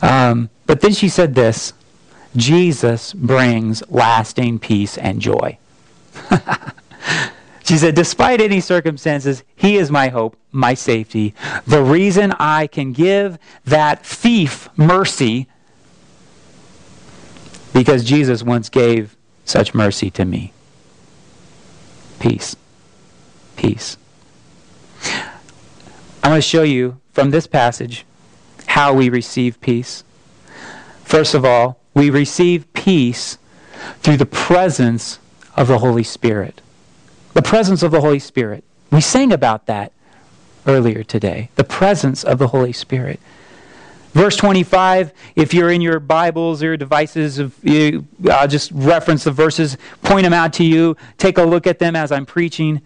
Um, 0.00 0.48
but 0.66 0.80
then 0.80 0.92
she 0.92 1.08
said 1.08 1.34
this 1.34 1.74
Jesus 2.34 3.12
brings 3.12 3.82
lasting 3.90 4.58
peace 4.58 4.96
and 4.96 5.20
joy. 5.20 5.58
she 7.64 7.76
said, 7.76 7.94
Despite 7.94 8.40
any 8.40 8.60
circumstances, 8.60 9.44
He 9.54 9.76
is 9.76 9.90
my 9.90 10.08
hope, 10.08 10.36
my 10.50 10.72
safety. 10.72 11.34
The 11.66 11.82
reason 11.82 12.32
I 12.38 12.66
can 12.68 12.92
give 12.92 13.38
that 13.66 14.04
thief 14.04 14.68
mercy 14.76 15.46
because 17.74 18.02
Jesus 18.02 18.42
once 18.42 18.70
gave 18.70 19.14
such 19.44 19.74
mercy 19.74 20.10
to 20.12 20.24
me. 20.24 20.52
Peace 22.18 22.56
peace. 23.58 23.98
I 26.22 26.28
want 26.30 26.42
to 26.42 26.48
show 26.48 26.62
you 26.62 27.00
from 27.12 27.30
this 27.30 27.46
passage 27.46 28.06
how 28.66 28.94
we 28.94 29.08
receive 29.08 29.60
peace. 29.60 30.04
First 31.04 31.34
of 31.34 31.44
all, 31.44 31.80
we 31.92 32.08
receive 32.08 32.72
peace 32.72 33.36
through 34.00 34.18
the 34.18 34.26
presence 34.26 35.18
of 35.56 35.66
the 35.66 35.78
Holy 35.78 36.04
Spirit. 36.04 36.60
The 37.34 37.42
presence 37.42 37.82
of 37.82 37.90
the 37.90 38.00
Holy 38.00 38.20
Spirit. 38.20 38.62
We 38.92 39.00
sang 39.00 39.32
about 39.32 39.66
that 39.66 39.92
earlier 40.66 41.02
today. 41.02 41.50
The 41.56 41.64
presence 41.64 42.22
of 42.22 42.38
the 42.38 42.48
Holy 42.48 42.72
Spirit. 42.72 43.18
Verse 44.12 44.36
25, 44.36 45.12
if 45.34 45.52
you're 45.52 45.70
in 45.70 45.80
your 45.80 45.98
Bibles 45.98 46.62
or 46.62 46.76
devices, 46.76 47.40
I'll 47.40 47.50
uh, 48.30 48.46
just 48.46 48.70
reference 48.72 49.24
the 49.24 49.32
verses, 49.32 49.76
point 50.02 50.24
them 50.24 50.32
out 50.32 50.52
to 50.54 50.64
you, 50.64 50.96
take 51.18 51.38
a 51.38 51.42
look 51.42 51.66
at 51.66 51.78
them 51.78 51.96
as 51.96 52.12
I'm 52.12 52.24
preaching. 52.24 52.80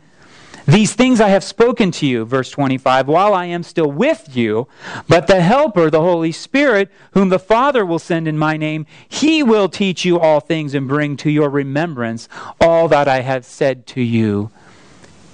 These 0.67 0.95
things 0.95 1.21
I 1.21 1.29
have 1.29 1.43
spoken 1.43 1.91
to 1.93 2.07
you, 2.07 2.25
verse 2.25 2.51
25, 2.51 3.09
while 3.09 3.35
I 3.35 3.47
am 3.47 3.63
still 3.63 3.91
with 3.91 4.37
you. 4.37 4.69
But 5.09 5.27
the 5.27 5.41
Helper, 5.41 5.91
the 5.91 6.01
Holy 6.01 6.33
Spirit, 6.33 6.91
whom 7.13 7.31
the 7.31 7.39
Father 7.39 7.85
will 7.85 7.99
send 7.99 8.29
in 8.29 8.39
my 8.39 8.57
name, 8.57 8.87
he 9.09 9.43
will 9.43 9.69
teach 9.69 10.05
you 10.05 10.21
all 10.21 10.41
things 10.41 10.75
and 10.75 10.87
bring 10.87 11.17
to 11.19 11.31
your 11.31 11.51
remembrance 11.51 12.29
all 12.61 12.89
that 12.89 13.09
I 13.09 13.21
have 13.21 13.45
said 13.45 13.87
to 13.89 14.01
you. 14.01 14.51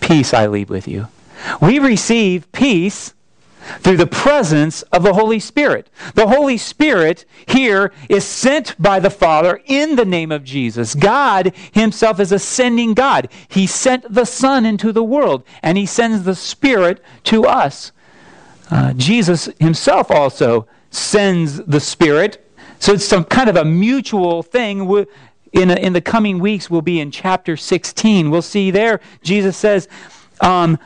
Peace 0.00 0.32
I 0.32 0.46
leave 0.46 0.70
with 0.70 0.88
you. 0.88 1.08
We 1.60 1.78
receive 1.78 2.50
peace 2.52 3.14
through 3.80 3.96
the 3.96 4.06
presence 4.06 4.82
of 4.82 5.02
the 5.02 5.12
Holy 5.12 5.38
Spirit. 5.38 5.88
The 6.14 6.28
Holy 6.28 6.56
Spirit 6.56 7.24
here 7.46 7.92
is 8.08 8.24
sent 8.24 8.80
by 8.80 9.00
the 9.00 9.10
Father 9.10 9.60
in 9.66 9.96
the 9.96 10.04
name 10.04 10.32
of 10.32 10.44
Jesus. 10.44 10.94
God 10.94 11.52
Himself 11.72 12.20
is 12.20 12.32
a 12.32 12.38
sending 12.38 12.94
God. 12.94 13.28
He 13.48 13.66
sent 13.66 14.12
the 14.12 14.24
Son 14.24 14.64
into 14.64 14.92
the 14.92 15.04
world, 15.04 15.44
and 15.62 15.78
He 15.78 15.86
sends 15.86 16.24
the 16.24 16.34
Spirit 16.34 17.02
to 17.24 17.44
us. 17.44 17.92
Uh, 18.70 18.92
Jesus 18.94 19.48
Himself 19.58 20.10
also 20.10 20.66
sends 20.90 21.58
the 21.58 21.80
Spirit. 21.80 22.44
So 22.78 22.92
it's 22.92 23.04
some 23.04 23.24
kind 23.24 23.48
of 23.48 23.56
a 23.56 23.64
mutual 23.64 24.42
thing. 24.42 25.06
In, 25.52 25.70
a, 25.70 25.74
in 25.76 25.94
the 25.94 26.00
coming 26.00 26.38
weeks, 26.38 26.68
we'll 26.68 26.82
be 26.82 27.00
in 27.00 27.10
chapter 27.10 27.56
16. 27.56 28.30
We'll 28.30 28.42
see 28.42 28.70
there, 28.70 29.00
Jesus 29.22 29.56
says, 29.56 29.88
um, 30.40 30.78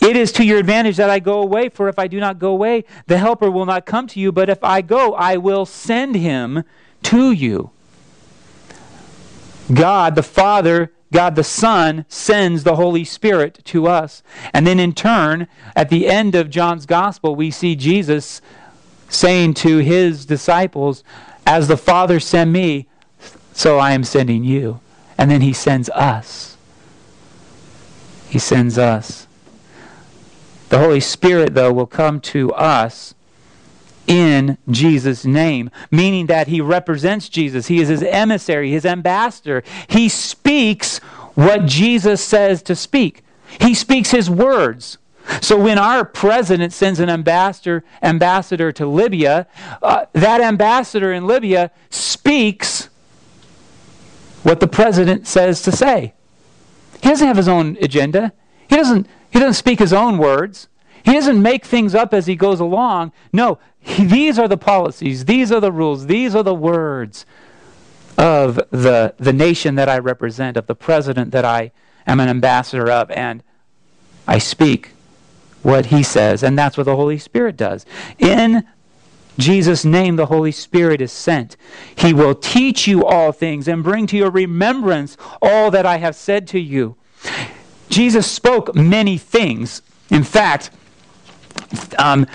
it 0.00 0.16
is 0.16 0.32
to 0.32 0.44
your 0.44 0.58
advantage 0.58 0.96
that 0.96 1.10
I 1.10 1.18
go 1.18 1.40
away, 1.40 1.68
for 1.68 1.88
if 1.88 1.98
I 1.98 2.06
do 2.06 2.20
not 2.20 2.38
go 2.38 2.50
away, 2.50 2.84
the 3.06 3.18
Helper 3.18 3.50
will 3.50 3.66
not 3.66 3.84
come 3.86 4.06
to 4.08 4.20
you, 4.20 4.32
but 4.32 4.48
if 4.48 4.64
I 4.64 4.80
go, 4.80 5.14
I 5.14 5.36
will 5.36 5.66
send 5.66 6.14
him 6.14 6.64
to 7.04 7.32
you. 7.32 7.70
God 9.72 10.14
the 10.14 10.22
Father, 10.22 10.92
God 11.12 11.36
the 11.36 11.44
Son 11.44 12.04
sends 12.08 12.64
the 12.64 12.76
Holy 12.76 13.04
Spirit 13.04 13.60
to 13.66 13.86
us. 13.86 14.22
And 14.52 14.66
then 14.66 14.80
in 14.80 14.94
turn, 14.94 15.48
at 15.76 15.90
the 15.90 16.08
end 16.08 16.34
of 16.34 16.50
John's 16.50 16.86
Gospel, 16.86 17.36
we 17.36 17.50
see 17.50 17.76
Jesus 17.76 18.40
saying 19.08 19.54
to 19.54 19.78
his 19.78 20.24
disciples, 20.24 21.04
As 21.46 21.68
the 21.68 21.76
Father 21.76 22.20
sent 22.20 22.50
me, 22.50 22.86
so 23.52 23.78
I 23.78 23.92
am 23.92 24.04
sending 24.04 24.44
you. 24.44 24.80
And 25.18 25.30
then 25.30 25.42
he 25.42 25.52
sends 25.52 25.90
us. 25.90 26.56
He 28.28 28.38
sends 28.38 28.78
us. 28.78 29.26
The 30.70 30.78
Holy 30.78 31.00
Spirit, 31.00 31.54
though, 31.54 31.72
will 31.72 31.86
come 31.86 32.20
to 32.20 32.52
us 32.54 33.14
in 34.06 34.56
Jesus' 34.68 35.24
name, 35.24 35.70
meaning 35.90 36.26
that 36.26 36.48
he 36.48 36.60
represents 36.60 37.28
Jesus. 37.28 37.66
He 37.66 37.80
is 37.80 37.88
his 37.88 38.02
emissary, 38.02 38.70
his 38.70 38.86
ambassador. 38.86 39.62
He 39.88 40.08
speaks 40.08 40.98
what 41.34 41.66
Jesus 41.66 42.24
says 42.24 42.62
to 42.62 42.74
speak. 42.74 43.22
He 43.60 43.74
speaks 43.74 44.10
his 44.10 44.30
words. 44.30 44.98
So 45.40 45.60
when 45.60 45.78
our 45.78 46.04
president 46.04 46.72
sends 46.72 46.98
an 46.98 47.10
ambassador 47.10 47.84
ambassador 48.02 48.72
to 48.72 48.86
Libya, 48.86 49.46
uh, 49.82 50.06
that 50.12 50.40
ambassador 50.40 51.12
in 51.12 51.26
Libya 51.26 51.70
speaks 51.90 52.88
what 54.42 54.60
the 54.60 54.68
president 54.68 55.26
says 55.26 55.62
to 55.62 55.72
say. 55.72 56.14
He 57.02 57.08
doesn't 57.08 57.26
have 57.26 57.36
his 57.36 57.48
own 57.48 57.76
agenda. 57.80 58.32
He 58.68 58.76
doesn't 58.76 59.06
he 59.30 59.38
doesn't 59.38 59.54
speak 59.54 59.78
his 59.78 59.92
own 59.92 60.18
words. 60.18 60.68
He 61.04 61.12
doesn't 61.12 61.40
make 61.40 61.64
things 61.64 61.94
up 61.94 62.12
as 62.12 62.26
he 62.26 62.36
goes 62.36 62.60
along. 62.60 63.12
No, 63.32 63.58
he, 63.78 64.04
these 64.04 64.38
are 64.38 64.48
the 64.48 64.58
policies, 64.58 65.24
these 65.24 65.50
are 65.50 65.60
the 65.60 65.72
rules, 65.72 66.06
these 66.06 66.34
are 66.34 66.42
the 66.42 66.54
words 66.54 67.24
of 68.18 68.56
the, 68.70 69.14
the 69.16 69.32
nation 69.32 69.76
that 69.76 69.88
I 69.88 69.98
represent, 69.98 70.56
of 70.56 70.66
the 70.66 70.74
president 70.74 71.30
that 71.32 71.44
I 71.44 71.72
am 72.06 72.20
an 72.20 72.28
ambassador 72.28 72.90
of, 72.90 73.10
and 73.12 73.42
I 74.28 74.38
speak 74.38 74.90
what 75.62 75.86
he 75.86 76.02
says, 76.02 76.42
and 76.42 76.58
that's 76.58 76.76
what 76.76 76.84
the 76.84 76.96
Holy 76.96 77.18
Spirit 77.18 77.56
does. 77.56 77.86
In 78.18 78.66
Jesus' 79.38 79.84
name, 79.84 80.16
the 80.16 80.26
Holy 80.26 80.52
Spirit 80.52 81.00
is 81.00 81.12
sent. 81.12 81.56
He 81.96 82.12
will 82.12 82.34
teach 82.34 82.86
you 82.86 83.04
all 83.06 83.32
things 83.32 83.68
and 83.68 83.82
bring 83.82 84.06
to 84.08 84.16
your 84.16 84.30
remembrance 84.30 85.16
all 85.40 85.70
that 85.70 85.86
I 85.86 85.96
have 85.96 86.14
said 86.14 86.46
to 86.48 86.60
you. 86.60 86.96
Jesus 87.90 88.26
spoke 88.30 88.74
many 88.74 89.18
things. 89.18 89.82
In 90.08 90.24
fact, 90.24 90.70
um, 91.98 92.26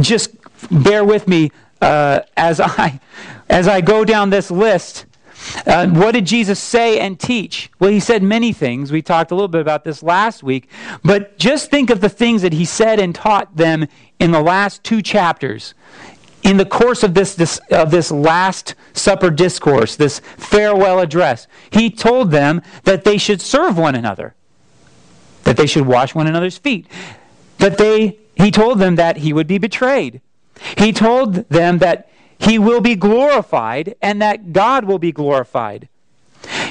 just 0.00 0.30
bear 0.70 1.04
with 1.04 1.26
me 1.26 1.50
uh, 1.80 2.20
as 2.36 2.60
I 2.60 3.00
as 3.48 3.68
I 3.68 3.80
go 3.80 4.04
down 4.04 4.30
this 4.30 4.50
list. 4.50 5.06
Uh, 5.64 5.86
what 5.88 6.12
did 6.12 6.26
Jesus 6.26 6.58
say 6.58 6.98
and 6.98 7.20
teach? 7.20 7.70
Well, 7.78 7.90
he 7.90 8.00
said 8.00 8.22
many 8.22 8.52
things. 8.52 8.90
We 8.90 9.00
talked 9.00 9.30
a 9.30 9.34
little 9.34 9.48
bit 9.48 9.60
about 9.60 9.84
this 9.84 10.02
last 10.02 10.42
week. 10.42 10.68
But 11.04 11.38
just 11.38 11.70
think 11.70 11.90
of 11.90 12.00
the 12.00 12.08
things 12.08 12.42
that 12.42 12.52
he 12.52 12.64
said 12.64 12.98
and 12.98 13.14
taught 13.14 13.56
them 13.56 13.86
in 14.18 14.32
the 14.32 14.40
last 14.40 14.82
two 14.82 15.02
chapters. 15.02 15.74
In 16.42 16.56
the 16.56 16.64
course 16.64 17.02
of 17.02 17.14
this, 17.14 17.34
this, 17.34 17.60
of 17.70 17.90
this 17.90 18.10
Last 18.10 18.74
Supper 18.92 19.30
discourse, 19.30 19.94
this 19.94 20.20
farewell 20.36 20.98
address, 21.00 21.46
he 21.70 21.90
told 21.90 22.30
them 22.30 22.62
that 22.84 23.04
they 23.04 23.18
should 23.18 23.40
serve 23.40 23.78
one 23.78 23.94
another, 23.94 24.34
that 25.46 25.56
they 25.56 25.66
should 25.66 25.86
wash 25.86 26.14
one 26.14 26.26
another's 26.26 26.58
feet, 26.58 26.86
that 27.58 27.78
they 27.78 28.18
he 28.36 28.50
told 28.50 28.78
them 28.78 28.96
that 28.96 29.18
he 29.18 29.32
would 29.32 29.46
be 29.46 29.56
betrayed. 29.56 30.20
He 30.76 30.92
told 30.92 31.48
them 31.48 31.78
that 31.78 32.10
he 32.38 32.58
will 32.58 32.82
be 32.82 32.94
glorified 32.94 33.94
and 34.02 34.20
that 34.20 34.52
God 34.52 34.84
will 34.84 34.98
be 34.98 35.12
glorified. 35.12 35.88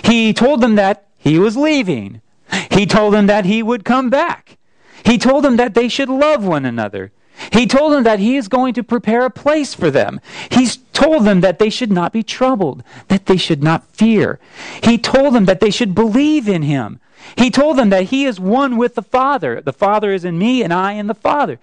He 0.03 0.33
told 0.33 0.61
them 0.61 0.75
that 0.75 1.07
he 1.17 1.39
was 1.39 1.57
leaving. 1.57 2.21
He 2.69 2.85
told 2.85 3.13
them 3.13 3.25
that 3.27 3.45
he 3.45 3.63
would 3.63 3.83
come 3.83 4.09
back. 4.11 4.57
He 5.03 5.17
told 5.17 5.43
them 5.43 5.55
that 5.55 5.73
they 5.73 5.87
should 5.87 6.09
love 6.09 6.45
one 6.45 6.65
another. 6.65 7.11
He 7.51 7.67
told 7.67 7.93
them 7.93 8.03
that 8.03 8.19
he 8.19 8.37
is 8.37 8.47
going 8.47 8.73
to 8.75 8.83
prepare 8.83 9.25
a 9.25 9.29
place 9.29 9.73
for 9.73 9.91
them. 9.91 10.21
He's 10.49 10.77
told 10.93 11.25
them 11.25 11.41
that 11.41 11.59
they 11.59 11.69
should 11.69 11.91
not 11.91 12.13
be 12.13 12.23
troubled, 12.23 12.83
that 13.07 13.25
they 13.25 13.37
should 13.37 13.63
not 13.63 13.87
fear. 13.93 14.39
He 14.83 14.97
told 14.97 15.33
them 15.33 15.45
that 15.45 15.59
they 15.59 15.71
should 15.71 15.93
believe 15.93 16.47
in 16.47 16.63
him, 16.63 16.99
he 17.37 17.49
told 17.49 17.77
them 17.77 17.89
that 17.89 18.05
he 18.05 18.25
is 18.25 18.39
one 18.39 18.77
with 18.77 18.95
the 18.95 19.01
Father. 19.01 19.61
The 19.61 19.73
Father 19.73 20.11
is 20.11 20.25
in 20.25 20.37
me, 20.37 20.63
and 20.63 20.73
I 20.73 20.93
in 20.93 21.07
the 21.07 21.15
Father. 21.15 21.59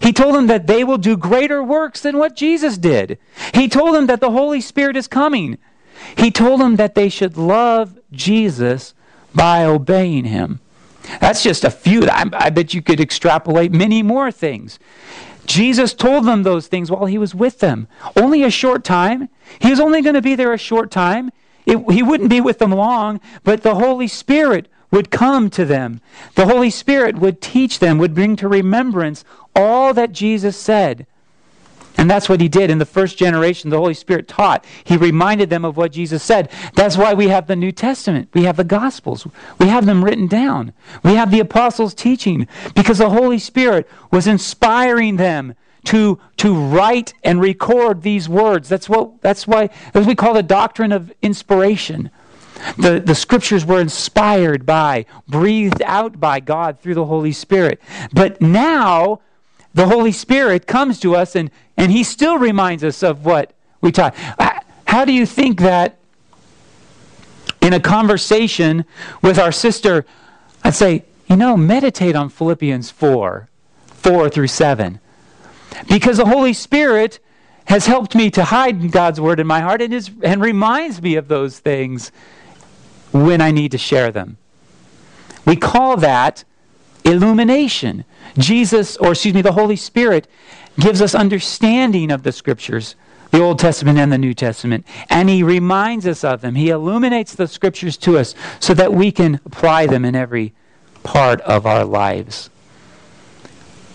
He 0.00 0.12
told 0.12 0.34
them 0.34 0.46
that 0.46 0.66
they 0.66 0.84
will 0.84 0.98
do 0.98 1.16
greater 1.16 1.62
works 1.62 2.00
than 2.00 2.18
what 2.18 2.36
Jesus 2.36 2.78
did. 2.78 3.18
He 3.54 3.68
told 3.68 3.94
them 3.94 4.06
that 4.06 4.20
the 4.20 4.30
Holy 4.30 4.60
Spirit 4.60 4.96
is 4.96 5.08
coming. 5.08 5.58
He 6.16 6.30
told 6.30 6.60
them 6.60 6.76
that 6.76 6.94
they 6.94 7.08
should 7.08 7.36
love 7.36 7.98
Jesus 8.12 8.94
by 9.34 9.64
obeying 9.64 10.24
him. 10.24 10.60
That's 11.20 11.42
just 11.42 11.64
a 11.64 11.70
few. 11.70 12.08
I, 12.08 12.24
I 12.32 12.50
bet 12.50 12.74
you 12.74 12.82
could 12.82 13.00
extrapolate 13.00 13.72
many 13.72 14.02
more 14.02 14.30
things. 14.30 14.78
Jesus 15.46 15.94
told 15.94 16.26
them 16.26 16.42
those 16.42 16.66
things 16.66 16.90
while 16.90 17.06
he 17.06 17.18
was 17.18 17.34
with 17.34 17.60
them. 17.60 17.88
Only 18.16 18.42
a 18.42 18.50
short 18.50 18.84
time. 18.84 19.30
He 19.60 19.70
was 19.70 19.80
only 19.80 20.02
going 20.02 20.14
to 20.14 20.22
be 20.22 20.34
there 20.34 20.52
a 20.52 20.58
short 20.58 20.90
time. 20.90 21.30
It, 21.64 21.78
he 21.90 22.02
wouldn't 22.02 22.30
be 22.30 22.40
with 22.40 22.58
them 22.58 22.70
long, 22.70 23.20
but 23.44 23.62
the 23.62 23.74
Holy 23.74 24.08
Spirit 24.08 24.68
would 24.90 25.10
come 25.10 25.50
to 25.50 25.64
them. 25.64 26.00
The 26.34 26.46
Holy 26.46 26.70
Spirit 26.70 27.18
would 27.18 27.40
teach 27.40 27.78
them, 27.78 27.98
would 27.98 28.14
bring 28.14 28.36
to 28.36 28.48
remembrance 28.48 29.24
all 29.54 29.92
that 29.94 30.12
Jesus 30.12 30.56
said. 30.56 31.06
And 31.98 32.08
that's 32.08 32.28
what 32.28 32.40
he 32.40 32.48
did 32.48 32.70
in 32.70 32.78
the 32.78 32.86
first 32.86 33.18
generation. 33.18 33.70
The 33.70 33.76
Holy 33.76 33.92
Spirit 33.92 34.28
taught. 34.28 34.64
He 34.84 34.96
reminded 34.96 35.50
them 35.50 35.64
of 35.64 35.76
what 35.76 35.92
Jesus 35.92 36.22
said. 36.22 36.50
That's 36.74 36.96
why 36.96 37.12
we 37.12 37.28
have 37.28 37.48
the 37.48 37.56
New 37.56 37.72
Testament. 37.72 38.28
We 38.32 38.44
have 38.44 38.56
the 38.56 38.64
Gospels. 38.64 39.26
We 39.58 39.66
have 39.66 39.84
them 39.84 40.04
written 40.04 40.28
down. 40.28 40.72
We 41.02 41.14
have 41.14 41.32
the 41.32 41.40
apostles' 41.40 41.94
teaching 41.94 42.46
because 42.74 42.98
the 42.98 43.10
Holy 43.10 43.40
Spirit 43.40 43.90
was 44.12 44.28
inspiring 44.28 45.16
them 45.16 45.54
to, 45.86 46.20
to 46.36 46.54
write 46.54 47.14
and 47.24 47.40
record 47.40 48.02
these 48.02 48.28
words. 48.28 48.68
That's 48.68 48.88
what 48.88 49.20
that's 49.20 49.46
why 49.46 49.66
that's 49.66 49.94
what 49.94 50.06
we 50.06 50.14
call 50.14 50.34
the 50.34 50.42
doctrine 50.42 50.92
of 50.92 51.12
inspiration. 51.22 52.10
The, 52.76 53.00
the 53.00 53.14
scriptures 53.14 53.64
were 53.64 53.80
inspired 53.80 54.66
by, 54.66 55.06
breathed 55.28 55.82
out 55.82 56.18
by 56.18 56.40
God 56.40 56.80
through 56.80 56.94
the 56.94 57.06
Holy 57.06 57.32
Spirit. 57.32 57.80
But 58.12 58.40
now, 58.40 59.20
the 59.74 59.86
Holy 59.86 60.12
Spirit 60.12 60.66
comes 60.66 60.98
to 61.00 61.14
us 61.14 61.36
and, 61.36 61.50
and 61.76 61.92
He 61.92 62.02
still 62.04 62.38
reminds 62.38 62.82
us 62.82 63.02
of 63.02 63.24
what 63.24 63.52
we 63.80 63.92
taught. 63.92 64.14
How 64.86 65.04
do 65.04 65.12
you 65.12 65.26
think 65.26 65.60
that 65.60 65.98
in 67.60 67.72
a 67.72 67.80
conversation 67.80 68.84
with 69.22 69.38
our 69.38 69.52
sister, 69.52 70.06
I'd 70.64 70.74
say, 70.74 71.04
you 71.28 71.36
know, 71.36 71.56
meditate 71.56 72.16
on 72.16 72.28
Philippians 72.28 72.90
4 72.90 73.48
4 73.86 74.30
through 74.30 74.46
7. 74.46 75.00
Because 75.88 76.16
the 76.16 76.26
Holy 76.26 76.52
Spirit 76.52 77.18
has 77.66 77.86
helped 77.86 78.14
me 78.14 78.30
to 78.30 78.44
hide 78.44 78.90
God's 78.90 79.20
word 79.20 79.40
in 79.40 79.46
my 79.46 79.60
heart 79.60 79.82
and, 79.82 79.92
is, 79.92 80.10
and 80.22 80.40
reminds 80.40 81.02
me 81.02 81.16
of 81.16 81.28
those 81.28 81.58
things 81.58 82.10
when 83.12 83.40
I 83.40 83.50
need 83.50 83.72
to 83.72 83.78
share 83.78 84.10
them. 84.10 84.38
We 85.44 85.56
call 85.56 85.96
that 85.98 86.44
illumination. 87.04 88.04
Jesus, 88.36 88.96
or 88.96 89.12
excuse 89.12 89.34
me, 89.34 89.42
the 89.42 89.52
Holy 89.52 89.76
Spirit 89.76 90.26
gives 90.78 91.00
us 91.00 91.14
understanding 91.14 92.10
of 92.10 92.22
the 92.22 92.32
scriptures, 92.32 92.94
the 93.30 93.40
Old 93.40 93.58
Testament 93.58 93.98
and 93.98 94.12
the 94.12 94.18
New 94.18 94.34
Testament, 94.34 94.86
and 95.08 95.28
He 95.28 95.42
reminds 95.42 96.06
us 96.06 96.24
of 96.24 96.40
them. 96.40 96.54
He 96.54 96.70
illuminates 96.70 97.34
the 97.34 97.48
scriptures 97.48 97.96
to 97.98 98.18
us 98.18 98.34
so 98.60 98.74
that 98.74 98.92
we 98.92 99.10
can 99.10 99.40
apply 99.44 99.86
them 99.86 100.04
in 100.04 100.14
every 100.14 100.52
part 101.02 101.40
of 101.42 101.66
our 101.66 101.84
lives. 101.84 102.50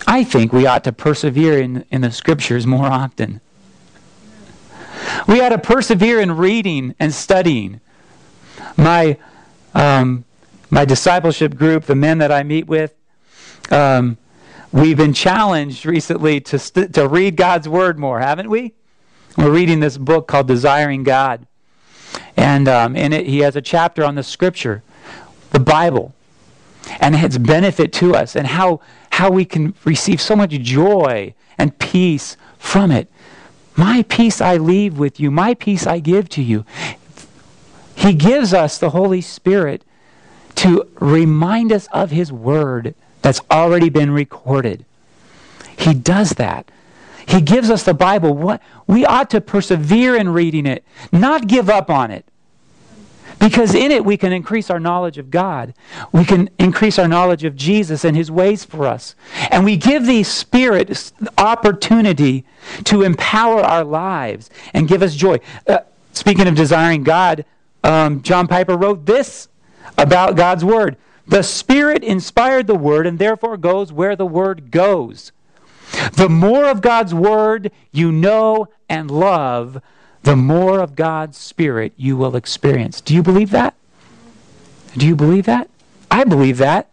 I 0.06 0.24
think 0.24 0.52
we 0.52 0.66
ought 0.66 0.84
to 0.84 0.92
persevere 0.92 1.58
in, 1.58 1.84
in 1.90 2.02
the 2.02 2.10
scriptures 2.10 2.66
more 2.66 2.86
often. 2.86 3.40
We 5.26 5.40
ought 5.40 5.50
to 5.50 5.58
persevere 5.58 6.20
in 6.20 6.36
reading 6.36 6.94
and 6.98 7.12
studying 7.12 7.80
my 8.76 9.16
um, 9.74 10.24
my 10.70 10.84
discipleship 10.84 11.56
group, 11.56 11.84
the 11.84 11.94
men 11.94 12.18
that 12.18 12.32
I 12.32 12.42
meet 12.42 12.66
with, 12.66 12.94
um, 13.70 14.16
we've 14.74 14.96
been 14.96 15.12
challenged 15.14 15.86
recently 15.86 16.40
to 16.40 16.58
st- 16.58 16.92
to 16.92 17.08
read 17.08 17.36
God's 17.36 17.68
word 17.68 17.98
more, 17.98 18.20
haven't 18.20 18.50
we? 18.50 18.74
We're 19.38 19.52
reading 19.52 19.80
this 19.80 19.96
book 19.96 20.26
called 20.26 20.48
Desiring 20.48 21.04
God, 21.04 21.46
and 22.36 22.68
um, 22.68 22.96
in 22.96 23.12
it 23.12 23.26
he 23.26 23.38
has 23.38 23.54
a 23.56 23.62
chapter 23.62 24.04
on 24.04 24.16
the 24.16 24.22
Scripture, 24.24 24.82
the 25.50 25.60
Bible, 25.60 26.12
and 27.00 27.14
its 27.14 27.38
benefit 27.38 27.92
to 27.94 28.16
us, 28.16 28.34
and 28.34 28.48
how 28.48 28.80
how 29.10 29.30
we 29.30 29.44
can 29.44 29.74
receive 29.84 30.20
so 30.20 30.34
much 30.34 30.50
joy 30.50 31.34
and 31.56 31.78
peace 31.78 32.36
from 32.58 32.90
it. 32.90 33.08
My 33.76 34.02
peace 34.02 34.40
I 34.40 34.56
leave 34.56 34.98
with 34.98 35.20
you, 35.20 35.30
my 35.30 35.54
peace 35.54 35.86
I 35.86 36.00
give 36.00 36.28
to 36.30 36.42
you. 36.42 36.64
He 37.94 38.12
gives 38.12 38.52
us 38.52 38.78
the 38.78 38.90
Holy 38.90 39.20
Spirit 39.20 39.84
to 40.56 40.88
remind 40.96 41.72
us 41.72 41.88
of 41.92 42.10
His 42.10 42.32
Word 42.32 42.94
that's 43.24 43.40
already 43.50 43.88
been 43.88 44.10
recorded. 44.10 44.84
He 45.78 45.94
does 45.94 46.32
that. 46.32 46.70
He 47.26 47.40
gives 47.40 47.70
us 47.70 47.82
the 47.82 47.94
Bible. 47.94 48.34
What 48.34 48.60
we 48.86 49.06
ought 49.06 49.30
to 49.30 49.40
persevere 49.40 50.14
in 50.14 50.28
reading 50.28 50.66
it, 50.66 50.84
not 51.10 51.46
give 51.46 51.70
up 51.70 51.88
on 51.88 52.10
it. 52.10 52.26
Because 53.40 53.74
in 53.74 53.90
it 53.90 54.04
we 54.04 54.18
can 54.18 54.30
increase 54.30 54.68
our 54.68 54.78
knowledge 54.78 55.16
of 55.16 55.30
God. 55.30 55.72
We 56.12 56.26
can 56.26 56.50
increase 56.58 56.98
our 56.98 57.08
knowledge 57.08 57.44
of 57.44 57.56
Jesus 57.56 58.04
and 58.04 58.14
his 58.14 58.30
ways 58.30 58.62
for 58.62 58.86
us. 58.86 59.14
And 59.50 59.64
we 59.64 59.78
give 59.78 60.04
the 60.04 60.22
Spirit 60.22 61.10
opportunity 61.38 62.44
to 62.84 63.00
empower 63.00 63.62
our 63.62 63.84
lives 63.84 64.50
and 64.74 64.86
give 64.86 65.02
us 65.02 65.16
joy. 65.16 65.40
Uh, 65.66 65.78
speaking 66.12 66.46
of 66.46 66.56
desiring 66.56 67.04
God, 67.04 67.46
um, 67.82 68.20
John 68.20 68.46
Piper 68.48 68.76
wrote 68.76 69.06
this 69.06 69.48
about 69.96 70.36
God's 70.36 70.62
Word. 70.62 70.98
The 71.26 71.42
Spirit 71.42 72.04
inspired 72.04 72.66
the 72.66 72.74
Word 72.74 73.06
and 73.06 73.18
therefore 73.18 73.56
goes 73.56 73.92
where 73.92 74.14
the 74.14 74.26
Word 74.26 74.70
goes. 74.70 75.32
The 76.12 76.28
more 76.28 76.66
of 76.66 76.80
God's 76.80 77.14
Word 77.14 77.70
you 77.92 78.12
know 78.12 78.68
and 78.88 79.10
love, 79.10 79.80
the 80.22 80.36
more 80.36 80.80
of 80.80 80.96
God's 80.96 81.38
Spirit 81.38 81.92
you 81.96 82.16
will 82.16 82.36
experience. 82.36 83.00
Do 83.00 83.14
you 83.14 83.22
believe 83.22 83.50
that? 83.50 83.74
Do 84.96 85.06
you 85.06 85.16
believe 85.16 85.46
that? 85.46 85.70
I 86.10 86.24
believe 86.24 86.58
that. 86.58 86.90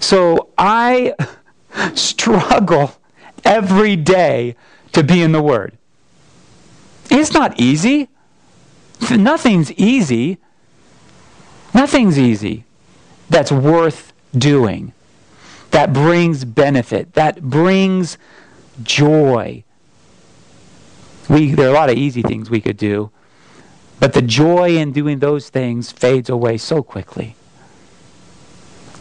So 0.00 0.50
I 0.58 1.14
struggle 1.94 2.96
every 3.44 3.96
day 3.96 4.56
to 4.92 5.02
be 5.02 5.22
in 5.22 5.32
the 5.32 5.42
Word. 5.42 5.76
It's 7.10 7.32
not 7.32 7.58
easy. 7.58 8.08
Nothing's 9.10 9.72
easy. 9.72 10.38
Nothing's 11.72 12.18
easy 12.18 12.65
that's 13.28 13.52
worth 13.52 14.12
doing, 14.36 14.92
that 15.70 15.92
brings 15.92 16.44
benefit, 16.44 17.14
that 17.14 17.42
brings 17.42 18.18
joy. 18.82 19.64
We, 21.28 21.52
there 21.52 21.68
are 21.68 21.70
a 21.70 21.74
lot 21.74 21.90
of 21.90 21.96
easy 21.96 22.22
things 22.22 22.50
we 22.50 22.60
could 22.60 22.76
do, 22.76 23.10
but 23.98 24.12
the 24.12 24.22
joy 24.22 24.76
in 24.76 24.92
doing 24.92 25.18
those 25.18 25.48
things 25.48 25.90
fades 25.90 26.28
away 26.28 26.58
so 26.58 26.82
quickly. 26.82 27.34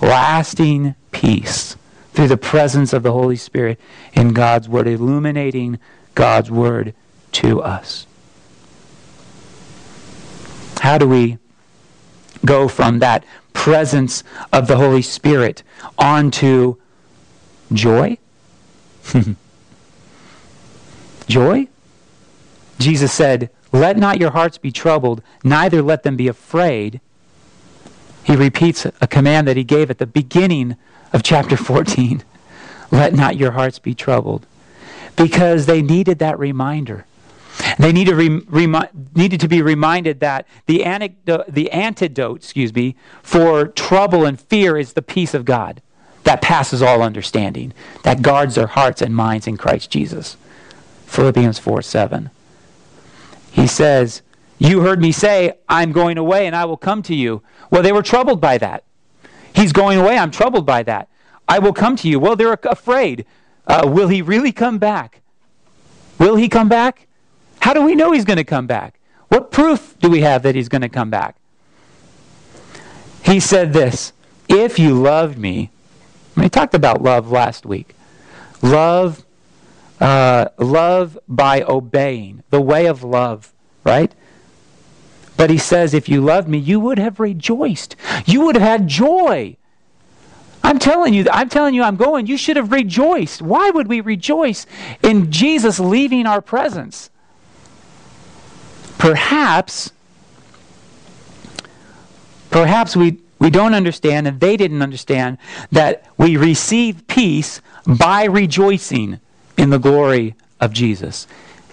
Lasting 0.02 0.96
peace 1.12 1.76
through 2.14 2.28
the 2.28 2.38
presence 2.38 2.94
of 2.94 3.04
the 3.04 3.12
Holy 3.12 3.36
Spirit 3.36 3.80
in 4.14 4.34
God's 4.34 4.70
Word, 4.70 4.88
illuminating 4.88 5.80
God's 6.16 6.50
Word 6.50 6.94
to 7.34 7.62
us. 7.62 8.08
How 10.80 10.98
do 10.98 11.08
we 11.08 11.38
go 12.46 12.68
from 12.68 13.00
that 13.00 13.26
presence 13.56 14.24
of 14.54 14.68
the 14.68 14.78
Holy 14.78 15.02
Spirit 15.02 15.64
onto 15.98 16.76
joy? 17.74 18.18
joy? 21.28 21.68
Jesus 22.78 23.12
said, 23.12 23.50
Let 23.72 23.98
not 23.98 24.20
your 24.20 24.32
hearts 24.32 24.60
be 24.60 24.72
troubled, 24.72 25.24
neither 25.44 25.82
let 25.82 26.04
them 26.04 26.16
be 26.16 26.28
afraid. 26.28 27.02
He 28.24 28.36
repeats 28.36 28.86
a 28.86 29.08
command 29.08 29.48
that 29.48 29.58
he 29.58 29.64
gave 29.64 29.90
at 29.90 30.00
the 30.00 30.08
beginning 30.08 30.78
of 31.14 31.24
chapter 31.24 31.56
14. 31.56 32.24
Let 32.92 33.14
not 33.14 33.38
your 33.38 33.52
hearts 33.52 33.78
be 33.78 33.94
troubled. 33.94 34.48
Because 35.16 35.66
they 35.68 35.82
needed 35.82 36.20
that 36.20 36.38
reminder. 36.40 37.06
They 37.80 37.92
need 37.92 38.06
to 38.06 38.16
re, 38.16 38.42
remi- 38.48 38.90
needed 39.16 39.40
to 39.42 39.48
be 39.48 39.62
reminded 39.62 40.20
that 40.20 40.48
the, 40.66 40.84
anecdote, 40.84 41.46
the 41.48 41.72
antidote, 41.72 42.38
excuse 42.38 42.74
me, 42.74 42.96
for 43.24 43.68
trouble 43.68 44.26
and 44.26 44.40
fear 44.40 44.78
is 44.78 44.94
the 44.94 45.02
peace 45.02 45.34
of 45.34 45.46
God 45.46 45.82
that 46.24 46.42
passes 46.42 46.82
all 46.82 47.02
understanding, 47.02 47.74
that 48.04 48.22
guards 48.22 48.56
their 48.56 48.68
hearts 48.68 49.02
and 49.02 49.16
minds 49.16 49.48
in 49.48 49.58
Christ 49.58 49.92
Jesus. 49.92 50.38
Philippians 51.06 51.60
4 51.60 51.82
7. 51.82 52.30
He 53.52 53.68
says, 53.68 54.22
You 54.58 54.82
heard 54.82 55.00
me 55.00 55.12
say, 55.12 55.54
I'm 55.70 55.92
going 55.92 56.18
away 56.18 56.48
and 56.48 56.56
I 56.56 56.66
will 56.66 56.78
come 56.78 57.02
to 57.04 57.16
you. 57.16 57.42
Well, 57.70 57.84
they 57.84 57.92
were 57.92 58.02
troubled 58.02 58.42
by 58.42 58.58
that. 58.58 58.84
He's 59.54 59.72
going 59.72 59.98
away. 59.98 60.18
I'm 60.18 60.32
troubled 60.32 60.66
by 60.66 60.84
that. 60.84 61.08
I 61.48 61.60
will 61.60 61.74
come 61.74 61.96
to 61.98 62.10
you. 62.10 62.20
Well, 62.20 62.36
they're 62.36 62.60
afraid. 62.64 63.26
Uh, 63.68 63.90
will 63.92 64.10
he 64.10 64.22
really 64.22 64.52
come 64.52 64.78
back? 64.78 65.22
Will 66.20 66.36
he 66.36 66.50
come 66.50 66.68
back? 66.68 67.05
How 67.66 67.74
do 67.74 67.82
we 67.82 67.96
know 67.96 68.12
he's 68.12 68.26
going 68.26 68.38
to 68.38 68.44
come 68.44 68.68
back? 68.68 69.00
What 69.30 69.50
proof 69.50 69.98
do 70.00 70.08
we 70.08 70.22
have 70.22 70.44
that 70.44 70.54
he's 70.54 70.70
going 70.70 70.84
to 70.84 70.88
come 70.88 71.10
back? 71.10 71.36
He 73.24 73.40
said 73.40 73.74
this 73.74 74.14
If 74.48 74.78
you 74.78 74.94
loved 74.94 75.40
me, 75.40 75.72
we 76.38 76.48
talked 76.48 76.76
about 76.76 77.02
love 77.02 77.32
last 77.32 77.66
week. 77.66 77.96
Love, 78.62 79.26
uh, 80.00 80.50
love 80.60 81.18
by 81.28 81.64
obeying, 81.64 82.44
the 82.52 82.62
way 82.62 82.86
of 82.86 83.04
love, 83.04 83.52
right? 83.84 84.14
But 85.36 85.50
he 85.50 85.58
says, 85.58 85.96
if 85.96 86.08
you 86.08 86.22
loved 86.22 86.48
me, 86.48 86.60
you 86.60 86.80
would 86.80 87.00
have 87.00 87.20
rejoiced. 87.20 87.96
You 88.28 88.42
would 88.42 88.54
have 88.54 88.82
had 88.82 88.88
joy. 88.88 89.58
I'm 90.64 90.78
telling 90.78 91.16
you, 91.16 91.26
I'm 91.32 91.50
telling 91.50 91.74
you, 91.74 91.82
I'm 91.82 91.96
going. 91.96 92.28
You 92.28 92.38
should 92.38 92.58
have 92.58 92.72
rejoiced. 92.72 93.42
Why 93.42 93.72
would 93.72 93.88
we 93.88 94.02
rejoice 94.02 94.68
in 95.02 95.32
Jesus 95.32 95.80
leaving 95.80 96.28
our 96.28 96.42
presence? 96.42 97.10
Perhaps, 99.06 99.92
perhaps 102.50 102.96
we, 102.96 103.20
we 103.38 103.52
don't 103.52 103.76
understand, 103.76 104.28
and 104.28 104.40
they 104.40 104.58
didn't 104.58 104.82
understand, 104.82 105.38
that 105.72 106.04
we 106.18 106.38
receive 106.38 107.06
peace 107.06 107.62
by 107.86 108.24
rejoicing 108.24 109.20
in 109.60 109.70
the 109.70 109.78
glory 109.78 110.34
of 110.60 110.74
Jesus. 110.74 111.28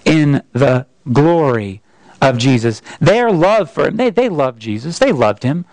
In 0.04 0.42
the 0.52 0.86
glory 1.10 1.80
of 2.20 2.36
Jesus. 2.36 2.82
Their 3.00 3.32
love 3.32 3.70
for 3.70 3.86
him, 3.86 3.96
they, 3.96 4.10
they 4.10 4.28
loved 4.28 4.60
Jesus, 4.60 4.98
they 4.98 5.10
loved 5.10 5.42
him. 5.42 5.64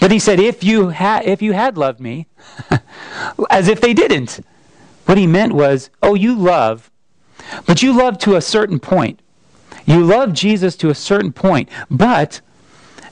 But 0.00 0.10
he 0.10 0.18
said, 0.18 0.40
if 0.40 0.64
you, 0.64 0.88
had, 0.88 1.24
if 1.24 1.40
you 1.40 1.52
had 1.52 1.78
loved 1.78 2.00
me, 2.00 2.26
as 3.48 3.68
if 3.68 3.80
they 3.80 3.94
didn't. 3.94 4.44
What 5.06 5.18
he 5.18 5.28
meant 5.28 5.52
was, 5.52 5.88
oh, 6.02 6.16
you 6.16 6.34
love, 6.34 6.90
but 7.64 7.80
you 7.80 7.92
love 7.92 8.18
to 8.18 8.34
a 8.34 8.40
certain 8.40 8.80
point. 8.80 9.20
You 9.90 10.04
love 10.04 10.34
Jesus 10.34 10.76
to 10.76 10.90
a 10.90 10.94
certain 10.94 11.32
point, 11.32 11.68
but 11.90 12.40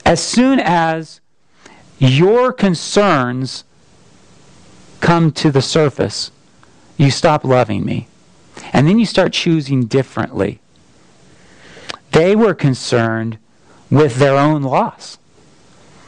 as 0.05 0.23
soon 0.23 0.61
as 0.61 1.19
your 1.97 2.53
concerns 2.53 3.65
come 5.01 5.33
to 5.33 5.51
the 5.51 5.61
surface, 5.61 6.31
you 6.95 7.11
stop 7.11 7.43
loving 7.43 7.83
me. 7.83 8.07
And 8.71 8.87
then 8.87 8.97
you 8.97 9.05
start 9.05 9.33
choosing 9.33 9.87
differently. 9.87 10.61
They 12.13 12.33
were 12.33 12.53
concerned 12.53 13.39
with 13.91 14.15
their 14.15 14.37
own 14.37 14.61
loss. 14.61 15.17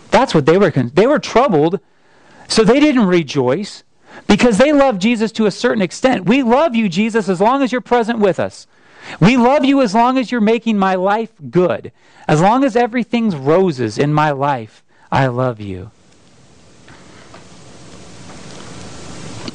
That's 0.10 0.34
what 0.34 0.46
they 0.46 0.58
were. 0.58 0.72
Con- 0.72 0.92
they 0.94 1.06
were 1.06 1.20
troubled, 1.20 1.82
so 2.48 2.64
they 2.64 2.80
didn't 2.80 3.08
rejoice 3.08 3.84
because 4.26 4.58
they 4.58 4.72
loved 4.72 5.02
Jesus 5.02 5.34
to 5.34 5.48
a 5.48 5.52
certain 5.52 5.82
extent. 5.82 6.24
We 6.28 6.44
love 6.44 6.78
you, 6.78 6.88
Jesus, 6.88 7.28
as 7.28 7.42
long 7.42 7.62
as 7.62 7.74
you're 7.74 7.82
present 7.82 8.20
with 8.20 8.40
us. 8.40 8.68
We 9.20 9.38
love 9.38 9.66
you 9.66 9.82
as 9.82 9.94
long 9.94 10.18
as 10.18 10.32
you're 10.32 10.42
making 10.42 10.78
my 10.78 10.96
life 10.96 11.32
good. 11.50 11.92
As 12.28 12.42
long 12.42 12.64
as 12.64 12.76
everything's 12.76 13.36
roses 13.36 13.98
in 13.98 14.14
my 14.14 14.32
life, 14.32 14.84
I 15.12 15.28
love 15.28 15.60
you. 15.60 15.92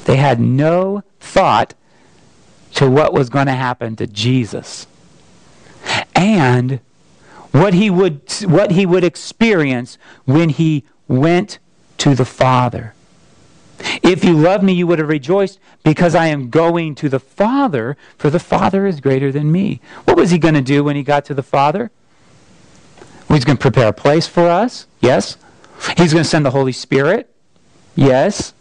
They 0.05 0.17
had 0.17 0.41
no 0.41 1.03
thought 1.19 1.75
to 2.75 2.89
what 2.89 3.13
was 3.13 3.29
going 3.29 3.47
to 3.47 3.53
happen 3.53 3.97
to 3.97 4.07
Jesus 4.07 4.87
and 6.15 6.81
what 7.53 7.75
he 7.75 7.89
would 7.89 8.31
what 8.45 8.73
he 8.73 8.85
would 8.85 9.03
experience 9.03 9.99
when 10.25 10.51
he 10.51 10.85
went 11.09 11.59
to 11.99 12.15
the 12.15 12.25
Father. 12.25 12.95
If 14.03 14.25
you 14.25 14.33
loved 14.33 14.65
me, 14.65 14.73
you 14.73 14.87
would 14.87 14.99
have 14.99 15.09
rejoiced 15.09 15.59
because 15.83 16.15
I 16.15 16.27
am 16.27 16.51
going 16.51 16.95
to 16.97 17.09
the 17.09 17.21
Father, 17.21 17.97
for 18.17 18.31
the 18.31 18.39
Father 18.39 18.87
is 18.87 19.01
greater 19.01 19.31
than 19.31 19.53
me. 19.53 19.81
What 20.05 20.17
was 20.17 20.31
he 20.31 20.39
going 20.39 20.55
to 20.55 20.63
do 20.63 20.85
when 20.85 20.97
he 20.97 21.03
got 21.03 21.25
to 21.27 21.35
the 21.35 21.43
Father? 21.43 21.91
He's 23.29 23.45
going 23.45 23.59
to 23.59 23.63
prepare 23.63 23.89
a 23.89 23.93
place 23.93 24.27
for 24.27 24.49
us. 24.49 24.87
Yes. 25.01 25.37
He's 25.97 26.13
going 26.13 26.25
to 26.25 26.29
send 26.29 26.47
the 26.47 26.51
Holy 26.51 26.73
Spirit. 26.73 27.35
Yes. 27.95 28.55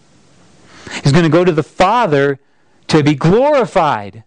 He's 1.04 1.12
going 1.12 1.24
to 1.24 1.30
go 1.30 1.46
to 1.46 1.52
the 1.52 1.64
Father 1.64 2.40
to 2.88 3.04
be 3.04 3.16
glorified. 3.16 4.24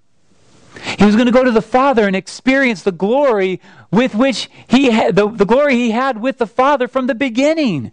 He 0.98 1.04
was 1.04 1.16
going 1.16 1.26
to 1.26 1.32
go 1.32 1.44
to 1.44 1.50
the 1.50 1.62
Father 1.62 2.06
and 2.06 2.14
experience 2.14 2.82
the 2.82 2.92
glory 2.92 3.60
with 3.90 4.14
which 4.14 4.48
he 4.66 4.90
had, 4.90 5.16
the, 5.16 5.28
the 5.28 5.44
glory 5.44 5.74
he 5.74 5.90
had 5.90 6.20
with 6.20 6.38
the 6.38 6.46
Father 6.46 6.86
from 6.88 7.06
the 7.06 7.14
beginning. 7.14 7.90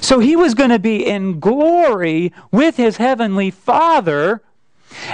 So 0.00 0.18
he 0.18 0.36
was 0.36 0.54
going 0.54 0.70
to 0.70 0.78
be 0.78 1.04
in 1.04 1.40
glory 1.40 2.32
with 2.50 2.76
his 2.76 2.98
heavenly 2.98 3.50
Father, 3.50 4.42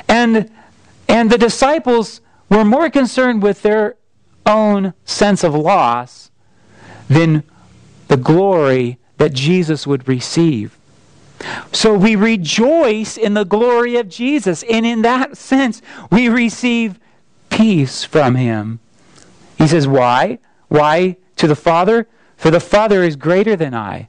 and, 0.09 0.51
and 1.09 1.31
the 1.31 1.39
disciples 1.39 2.21
were 2.51 2.65
more 2.65 2.91
concerned 2.91 3.43
with 3.43 3.63
their 3.63 3.97
own 4.45 4.93
sense 5.05 5.45
of 5.45 5.55
loss 5.55 6.31
than 7.09 7.45
the 8.09 8.17
glory 8.17 8.99
that 9.17 9.33
Jesus 9.33 9.87
would 9.87 10.09
receive. 10.09 10.77
So 11.73 11.95
we 11.95 12.17
rejoice 12.17 13.17
in 13.17 13.35
the 13.35 13.45
glory 13.45 13.97
of 13.97 14.09
Jesus, 14.09 14.63
and 14.65 14.87
in 14.87 15.03
that 15.03 15.37
sense, 15.37 15.83
we 16.11 16.29
receive 16.29 16.99
peace 17.51 18.05
from 18.05 18.35
him. 18.35 18.81
He 19.59 19.67
says, 19.67 19.89
Why? 19.89 20.39
Why 20.69 21.17
to 21.37 21.47
the 21.47 21.57
Father? 21.57 22.09
For 22.37 22.51
the 22.51 22.61
Father 22.61 23.03
is 23.03 23.17
greater 23.17 23.57
than 23.57 23.75
I. 23.75 24.09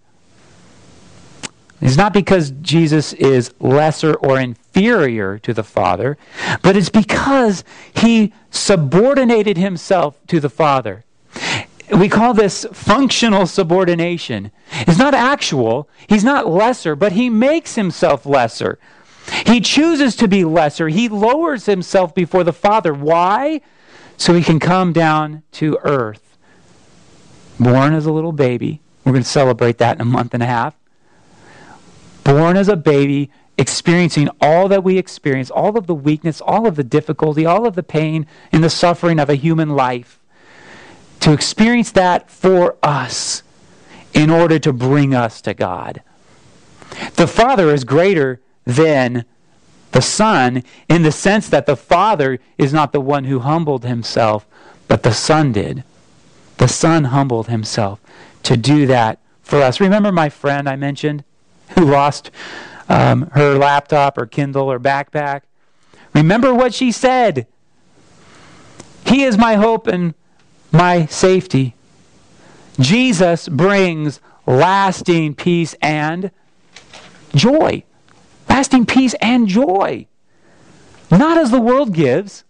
It's 1.84 1.98
not 1.98 2.14
because 2.14 2.52
Jesus 2.62 3.12
is 3.12 3.54
lesser 3.60 4.14
or 4.14 4.40
inferior 4.40 5.38
to 5.40 5.54
the 5.54 5.66
Father, 5.66 6.18
but 6.62 6.78
it's 6.78 6.88
because 6.88 7.66
he 7.94 8.32
subordinated 8.52 9.58
himself 9.58 10.18
to 10.28 10.40
the 10.40 10.50
Father. 10.50 11.04
We 11.94 12.08
call 12.08 12.34
this 12.34 12.66
functional 12.72 13.48
subordination. 13.48 14.52
It's 14.72 14.98
not 14.98 15.14
actual, 15.14 15.90
he's 16.08 16.24
not 16.24 16.48
lesser, 16.48 16.96
but 16.96 17.12
he 17.12 17.30
makes 17.30 17.76
himself 17.76 18.26
lesser. 18.26 18.80
He 19.46 19.60
chooses 19.60 20.16
to 20.16 20.30
be 20.30 20.46
lesser. 20.46 20.88
He 20.88 21.10
lowers 21.10 21.66
himself 21.66 22.16
before 22.16 22.46
the 22.46 22.54
Father. 22.54 22.94
Why? 22.94 23.60
So 24.16 24.34
he 24.34 24.42
can 24.42 24.62
come 24.62 24.94
down 24.94 25.44
to 25.54 25.78
earth. 25.84 26.38
Born 27.60 27.94
as 27.94 28.06
a 28.06 28.12
little 28.14 28.32
baby. 28.32 28.80
We're 29.04 29.12
going 29.12 29.24
to 29.24 29.30
celebrate 29.30 29.80
that 29.80 29.98
in 29.98 30.02
a 30.02 30.06
month 30.06 30.34
and 30.34 30.42
a 30.42 30.46
half 30.46 30.76
born 32.24 32.58
as 32.58 32.70
a 32.70 32.76
baby, 32.76 33.30
experiencing 33.58 34.30
all 34.42 34.68
that 34.68 34.84
we 34.84 34.98
experience, 34.98 35.52
all 35.52 35.78
of 35.78 35.88
the 35.88 35.96
weakness, 35.96 36.42
all 36.42 36.66
of 36.68 36.76
the 36.76 36.84
difficulty, 36.84 37.46
all 37.46 37.68
of 37.68 37.76
the 37.76 37.84
pain 37.84 38.26
and 38.52 38.64
the 38.64 38.70
suffering 38.70 39.20
of 39.20 39.30
a 39.30 39.36
human 39.36 39.70
life, 39.70 40.20
to 41.20 41.32
experience 41.34 41.92
that 41.92 42.30
for 42.30 42.78
us 42.82 43.44
in 44.14 44.30
order 44.30 44.60
to 44.60 44.74
bring 44.74 45.14
us 45.14 45.42
to 45.42 45.54
God. 45.54 46.02
The 47.16 47.28
Father 47.28 47.74
is 47.74 47.84
greater 47.84 48.42
than 48.66 49.26
the 49.92 50.02
Son 50.02 50.64
in 50.90 51.04
the 51.04 51.12
sense 51.12 51.50
that 51.50 51.66
the 51.66 51.76
Father 51.76 52.40
is 52.58 52.74
not 52.74 52.92
the 52.92 53.02
one 53.02 53.26
who 53.26 53.40
humbled 53.40 53.86
himself, 53.86 54.46
but 54.88 55.04
the 55.04 55.14
Son 55.14 55.52
did. 55.52 55.84
The 56.58 56.68
Son 56.68 57.06
humbled 57.06 57.48
himself 57.48 58.00
to 58.44 58.58
do 58.58 58.86
that 58.88 59.20
for 59.42 59.62
us. 59.62 59.80
Remember 59.80 60.12
my 60.12 60.30
friend 60.30 60.68
I 60.68 60.76
mentioned? 60.76 61.24
who 61.76 61.86
lost 61.86 62.32
um, 62.90 63.30
her 63.34 63.58
laptop 63.58 64.18
or 64.18 64.26
Kindle 64.26 64.72
or 64.72 64.80
backpack. 64.80 65.42
Remember 66.14 66.54
what 66.54 66.74
she 66.74 66.92
said. 66.92 67.48
He 69.06 69.24
is 69.24 69.38
my 69.38 69.56
hope 69.56 69.88
and 69.88 70.14
my 70.72 71.06
safety. 71.08 71.76
Jesus 72.80 73.48
brings 73.48 74.20
lasting 74.46 75.36
peace 75.36 75.76
and 75.82 76.32
joy. 77.36 77.84
Lasting 78.50 78.86
peace 78.86 79.16
and 79.16 79.48
joy. 79.48 80.08
Not 81.12 81.38
as 81.38 81.52
the 81.52 81.62
world 81.62 81.94
gives. 81.94 82.44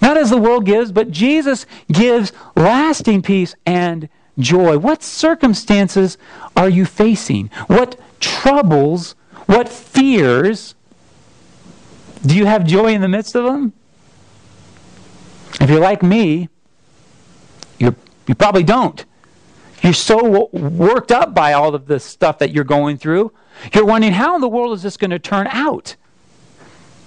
Not 0.00 0.16
as 0.16 0.30
the 0.30 0.38
world 0.38 0.66
gives, 0.66 0.92
but 0.92 1.10
Jesus 1.10 1.66
gives 1.90 2.32
lasting 2.54 3.22
peace 3.22 3.54
and 3.64 4.08
joy. 4.38 4.78
What 4.78 5.02
circumstances 5.02 6.18
are 6.56 6.68
you 6.68 6.84
facing? 6.84 7.48
What 7.66 7.98
troubles, 8.26 9.14
what 9.46 9.68
fears, 9.68 10.74
do 12.24 12.36
you 12.36 12.46
have 12.46 12.64
joy 12.64 12.92
in 12.92 13.00
the 13.00 13.08
midst 13.08 13.34
of 13.36 13.44
them? 13.44 13.72
If 15.60 15.70
you're 15.70 15.80
like 15.80 16.02
me, 16.02 16.48
you 17.78 17.94
you 18.26 18.34
probably 18.34 18.64
don't. 18.64 19.04
You're 19.82 19.92
so 19.92 20.48
worked 20.52 21.12
up 21.12 21.34
by 21.34 21.52
all 21.52 21.74
of 21.74 21.86
the 21.86 22.00
stuff 22.00 22.38
that 22.38 22.50
you're 22.50 22.64
going 22.64 22.98
through. 22.98 23.32
You're 23.72 23.84
wondering, 23.84 24.14
how 24.14 24.34
in 24.34 24.40
the 24.40 24.48
world 24.48 24.74
is 24.74 24.82
this 24.82 24.96
going 24.96 25.12
to 25.12 25.18
turn 25.18 25.46
out? 25.48 25.96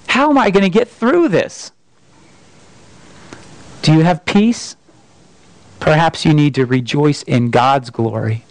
How 0.08 0.30
am 0.30 0.38
I 0.38 0.50
going 0.50 0.64
to 0.64 0.70
get 0.70 0.88
through 0.88 1.30
this? 1.30 1.72
Do 3.82 3.94
you 3.94 4.02
have 4.02 4.24
peace? 4.26 4.78
Perhaps 5.80 6.26
you 6.26 6.34
need 6.34 6.56
to 6.56 6.66
rejoice 6.66 7.24
in 7.24 7.52
God's 7.52 7.90
glory. 7.90 8.46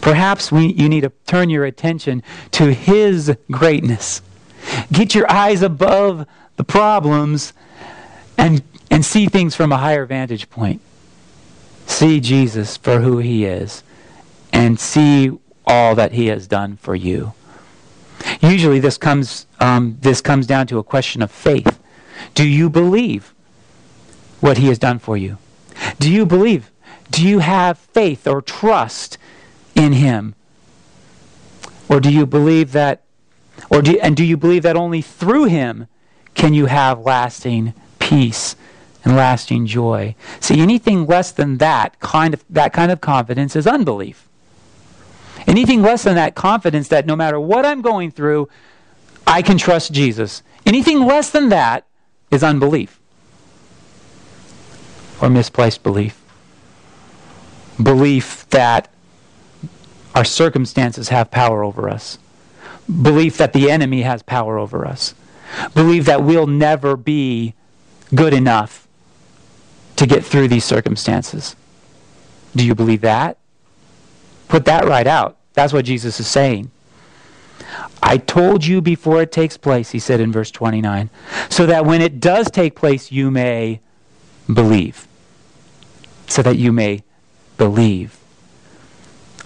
Perhaps 0.00 0.52
we, 0.52 0.72
you 0.72 0.88
need 0.88 1.02
to 1.02 1.12
turn 1.26 1.50
your 1.50 1.64
attention 1.64 2.22
to 2.52 2.72
His 2.72 3.36
greatness. 3.50 4.22
Get 4.92 5.14
your 5.14 5.30
eyes 5.30 5.62
above 5.62 6.26
the 6.56 6.64
problems 6.64 7.52
and, 8.36 8.62
and 8.90 9.04
see 9.04 9.26
things 9.26 9.54
from 9.54 9.72
a 9.72 9.76
higher 9.76 10.06
vantage 10.06 10.50
point. 10.50 10.80
See 11.86 12.20
Jesus 12.20 12.76
for 12.76 13.00
who 13.00 13.18
He 13.18 13.44
is 13.44 13.82
and 14.52 14.78
see 14.78 15.32
all 15.66 15.94
that 15.94 16.12
He 16.12 16.26
has 16.26 16.46
done 16.46 16.76
for 16.76 16.94
you. 16.94 17.32
Usually, 18.40 18.80
this 18.80 18.98
comes, 18.98 19.46
um, 19.60 19.96
this 20.00 20.20
comes 20.20 20.46
down 20.46 20.66
to 20.68 20.78
a 20.78 20.84
question 20.84 21.22
of 21.22 21.30
faith. 21.30 21.78
Do 22.34 22.46
you 22.46 22.68
believe 22.68 23.34
what 24.40 24.58
He 24.58 24.68
has 24.68 24.78
done 24.78 24.98
for 24.98 25.16
you? 25.16 25.38
Do 25.98 26.10
you 26.10 26.26
believe? 26.26 26.70
Do 27.10 27.26
you 27.26 27.40
have 27.40 27.78
faith 27.78 28.26
or 28.26 28.40
trust 28.42 29.18
in 29.80 29.94
him? 29.94 30.34
Or 31.88 31.98
do 31.98 32.12
you 32.12 32.26
believe 32.26 32.72
that 32.72 33.02
or 33.68 33.82
do 33.82 33.98
and 33.98 34.16
do 34.16 34.24
you 34.24 34.36
believe 34.36 34.62
that 34.62 34.76
only 34.76 35.02
through 35.02 35.44
him 35.44 35.86
can 36.34 36.54
you 36.54 36.66
have 36.66 37.00
lasting 37.00 37.74
peace 37.98 38.54
and 39.04 39.16
lasting 39.16 39.66
joy? 39.66 40.14
See, 40.38 40.60
anything 40.60 41.06
less 41.06 41.32
than 41.32 41.58
that 41.58 41.98
kind 41.98 42.34
of 42.34 42.44
that 42.48 42.72
kind 42.72 42.92
of 42.92 43.00
confidence 43.00 43.56
is 43.56 43.66
unbelief. 43.66 44.28
Anything 45.46 45.82
less 45.82 46.04
than 46.04 46.14
that 46.14 46.34
confidence 46.34 46.88
that 46.88 47.06
no 47.06 47.16
matter 47.16 47.40
what 47.40 47.64
I'm 47.64 47.80
going 47.80 48.10
through, 48.10 48.48
I 49.26 49.42
can 49.42 49.58
trust 49.58 49.92
Jesus. 49.92 50.42
Anything 50.66 51.00
less 51.00 51.30
than 51.30 51.48
that 51.48 51.86
is 52.30 52.44
unbelief 52.44 53.00
or 55.20 55.28
misplaced 55.28 55.82
belief. 55.82 56.22
Belief 57.82 58.48
that 58.50 58.90
our 60.14 60.24
circumstances 60.24 61.08
have 61.08 61.30
power 61.30 61.62
over 61.62 61.88
us. 61.88 62.18
Belief 62.86 63.36
that 63.36 63.52
the 63.52 63.70
enemy 63.70 64.02
has 64.02 64.22
power 64.22 64.58
over 64.58 64.86
us. 64.86 65.14
Believe 65.74 66.04
that 66.06 66.22
we'll 66.22 66.46
never 66.46 66.96
be 66.96 67.54
good 68.14 68.34
enough 68.34 68.88
to 69.96 70.06
get 70.06 70.24
through 70.24 70.48
these 70.48 70.64
circumstances. 70.64 71.54
Do 72.56 72.64
you 72.64 72.74
believe 72.74 73.02
that? 73.02 73.38
Put 74.48 74.64
that 74.64 74.84
right 74.84 75.06
out. 75.06 75.36
That's 75.52 75.72
what 75.72 75.84
Jesus 75.84 76.18
is 76.18 76.26
saying. 76.26 76.70
I 78.02 78.16
told 78.16 78.64
you 78.64 78.80
before 78.80 79.22
it 79.22 79.30
takes 79.30 79.56
place, 79.56 79.90
he 79.90 79.98
said 79.98 80.20
in 80.20 80.32
verse 80.32 80.50
29, 80.50 81.10
so 81.48 81.66
that 81.66 81.84
when 81.84 82.00
it 82.00 82.18
does 82.18 82.50
take 82.50 82.74
place, 82.74 83.12
you 83.12 83.30
may 83.30 83.80
believe. 84.52 85.06
So 86.26 86.42
that 86.42 86.56
you 86.56 86.72
may 86.72 87.02
believe. 87.58 88.19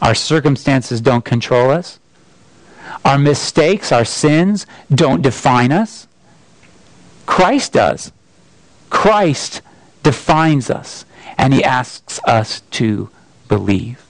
Our 0.04 0.14
circumstances 0.14 1.00
don't 1.00 1.24
control 1.24 1.70
us. 1.70 1.98
Our 3.06 3.18
mistakes, 3.18 3.90
our 3.90 4.04
sins 4.04 4.66
don't 4.94 5.22
define 5.22 5.72
us. 5.72 6.06
Christ 7.24 7.72
does. 7.72 8.12
Christ 8.90 9.62
defines 10.02 10.68
us, 10.68 11.06
and 11.38 11.54
he 11.54 11.64
asks 11.64 12.20
us 12.26 12.60
to 12.72 13.08
believe. 13.48 14.04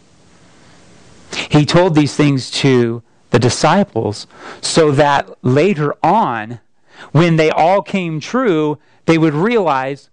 He 1.48 1.64
told 1.64 1.94
these 1.94 2.16
things 2.16 2.50
to 2.50 3.02
the 3.30 3.38
disciples 3.38 4.26
so 4.61 4.90
that 4.90 5.30
later 5.44 5.94
on, 6.02 6.59
when 7.12 7.37
they 7.37 7.50
all 7.50 7.83
came 7.83 8.18
true, 8.18 8.78
they 9.07 9.16
would 9.16 9.35
realize 9.35 10.09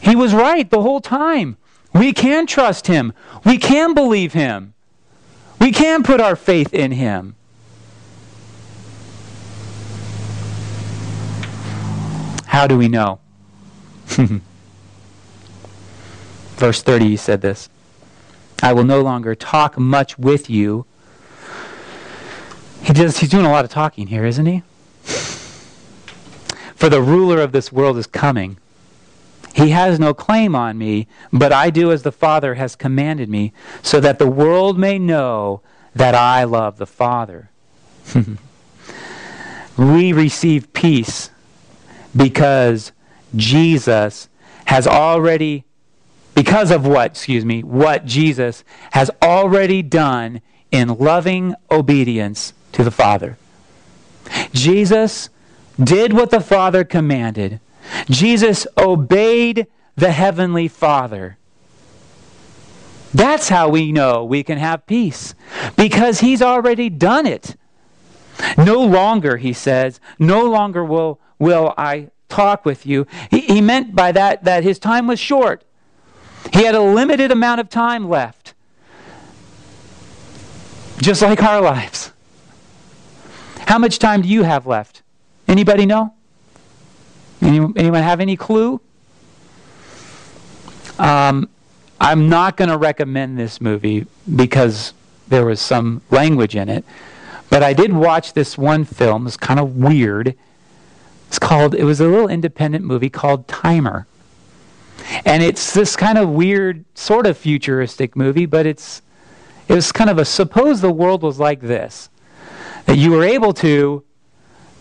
he 0.00 0.14
was 0.14 0.32
right 0.32 0.70
the 0.70 0.82
whole 0.82 1.00
time. 1.00 1.56
We 1.92 2.12
can 2.12 2.46
trust 2.46 2.86
Him. 2.86 3.12
We 3.44 3.58
can 3.58 3.94
believe 3.94 4.32
Him. 4.32 4.74
We 5.60 5.72
can 5.72 6.02
put 6.02 6.20
our 6.20 6.36
faith 6.36 6.72
in 6.72 6.92
Him. 6.92 7.34
How 12.46 12.66
do 12.66 12.78
we 12.78 12.88
know? 12.88 13.20
Verse 16.56 16.82
30, 16.82 17.06
he 17.06 17.16
said 17.16 17.40
this 17.40 17.68
I 18.62 18.72
will 18.72 18.84
no 18.84 19.00
longer 19.00 19.34
talk 19.34 19.78
much 19.78 20.18
with 20.18 20.50
you. 20.50 20.84
He 22.82 22.92
does, 22.92 23.18
he's 23.18 23.28
doing 23.28 23.46
a 23.46 23.50
lot 23.50 23.64
of 23.64 23.70
talking 23.70 24.08
here, 24.08 24.24
isn't 24.24 24.46
he? 24.46 24.62
For 26.74 26.88
the 26.88 27.02
ruler 27.02 27.40
of 27.40 27.52
this 27.52 27.70
world 27.70 27.98
is 27.98 28.06
coming. 28.06 28.56
He 29.58 29.70
has 29.70 29.98
no 29.98 30.14
claim 30.14 30.54
on 30.54 30.78
me, 30.78 31.08
but 31.32 31.52
I 31.52 31.70
do 31.70 31.90
as 31.90 32.04
the 32.04 32.12
Father 32.12 32.54
has 32.54 32.76
commanded 32.76 33.28
me, 33.28 33.52
so 33.82 33.98
that 33.98 34.20
the 34.20 34.30
world 34.30 34.78
may 34.78 35.00
know 35.00 35.62
that 35.96 36.14
I 36.14 36.44
love 36.44 36.76
the 36.76 36.86
Father. 36.86 37.50
we 39.76 40.12
receive 40.12 40.72
peace 40.72 41.30
because 42.16 42.92
Jesus 43.34 44.28
has 44.66 44.86
already, 44.86 45.64
because 46.36 46.70
of 46.70 46.86
what, 46.86 47.10
excuse 47.10 47.44
me, 47.44 47.64
what 47.64 48.04
Jesus 48.04 48.62
has 48.92 49.10
already 49.20 49.82
done 49.82 50.40
in 50.70 50.98
loving 50.98 51.56
obedience 51.68 52.52
to 52.70 52.84
the 52.84 52.92
Father. 52.92 53.36
Jesus 54.52 55.30
did 55.82 56.12
what 56.12 56.30
the 56.30 56.40
Father 56.40 56.84
commanded 56.84 57.58
Jesus 58.08 58.66
obeyed 58.76 59.66
the 59.96 60.12
Heavenly 60.12 60.68
Father. 60.68 61.38
That's 63.12 63.48
how 63.48 63.68
we 63.68 63.90
know 63.90 64.24
we 64.24 64.42
can 64.42 64.58
have 64.58 64.86
peace 64.86 65.34
because 65.76 66.20
he's 66.20 66.42
already 66.42 66.88
done 66.88 67.26
it. 67.26 67.56
No 68.56 68.80
longer, 68.80 69.38
he 69.38 69.52
says, 69.52 69.98
no 70.18 70.44
longer 70.44 70.84
will, 70.84 71.18
will 71.38 71.74
I 71.76 72.10
talk 72.28 72.64
with 72.64 72.86
you. 72.86 73.06
He, 73.30 73.40
he 73.40 73.60
meant 73.60 73.94
by 73.94 74.12
that 74.12 74.44
that 74.44 74.62
his 74.62 74.78
time 74.78 75.06
was 75.06 75.18
short. 75.18 75.64
He 76.52 76.64
had 76.64 76.74
a 76.74 76.82
limited 76.82 77.32
amount 77.32 77.60
of 77.60 77.68
time 77.68 78.08
left. 78.08 78.54
Just 80.98 81.22
like 81.22 81.42
our 81.42 81.60
lives. 81.60 82.12
How 83.66 83.78
much 83.78 83.98
time 83.98 84.22
do 84.22 84.28
you 84.28 84.42
have 84.42 84.66
left? 84.66 85.02
Anybody 85.46 85.86
know? 85.86 86.14
Anyone, 87.40 87.74
anyone 87.76 88.02
have 88.02 88.20
any 88.20 88.36
clue? 88.36 88.80
Um, 90.98 91.48
I'm 92.00 92.28
not 92.28 92.56
going 92.56 92.70
to 92.70 92.76
recommend 92.76 93.38
this 93.38 93.60
movie 93.60 94.06
because 94.34 94.92
there 95.28 95.44
was 95.44 95.60
some 95.60 96.02
language 96.10 96.56
in 96.56 96.68
it. 96.68 96.84
But 97.50 97.62
I 97.62 97.72
did 97.72 97.92
watch 97.92 98.34
this 98.34 98.58
one 98.58 98.84
film. 98.84 99.26
It's 99.26 99.36
kind 99.36 99.58
of 99.58 99.76
weird. 99.76 100.34
It's 101.28 101.38
called, 101.38 101.74
it 101.74 101.84
was 101.84 102.00
a 102.00 102.06
little 102.06 102.28
independent 102.28 102.84
movie 102.84 103.10
called 103.10 103.48
Timer. 103.48 104.06
And 105.24 105.42
it's 105.42 105.72
this 105.72 105.96
kind 105.96 106.18
of 106.18 106.28
weird, 106.28 106.84
sort 106.94 107.26
of 107.26 107.38
futuristic 107.38 108.16
movie, 108.16 108.46
but 108.46 108.66
it's, 108.66 109.02
it 109.68 109.74
was 109.74 109.92
kind 109.92 110.10
of 110.10 110.18
a 110.18 110.24
suppose 110.24 110.80
the 110.80 110.92
world 110.92 111.22
was 111.22 111.38
like 111.38 111.60
this 111.60 112.10
that 112.86 112.96
you 112.96 113.10
were 113.10 113.24
able 113.24 113.52
to, 113.52 114.02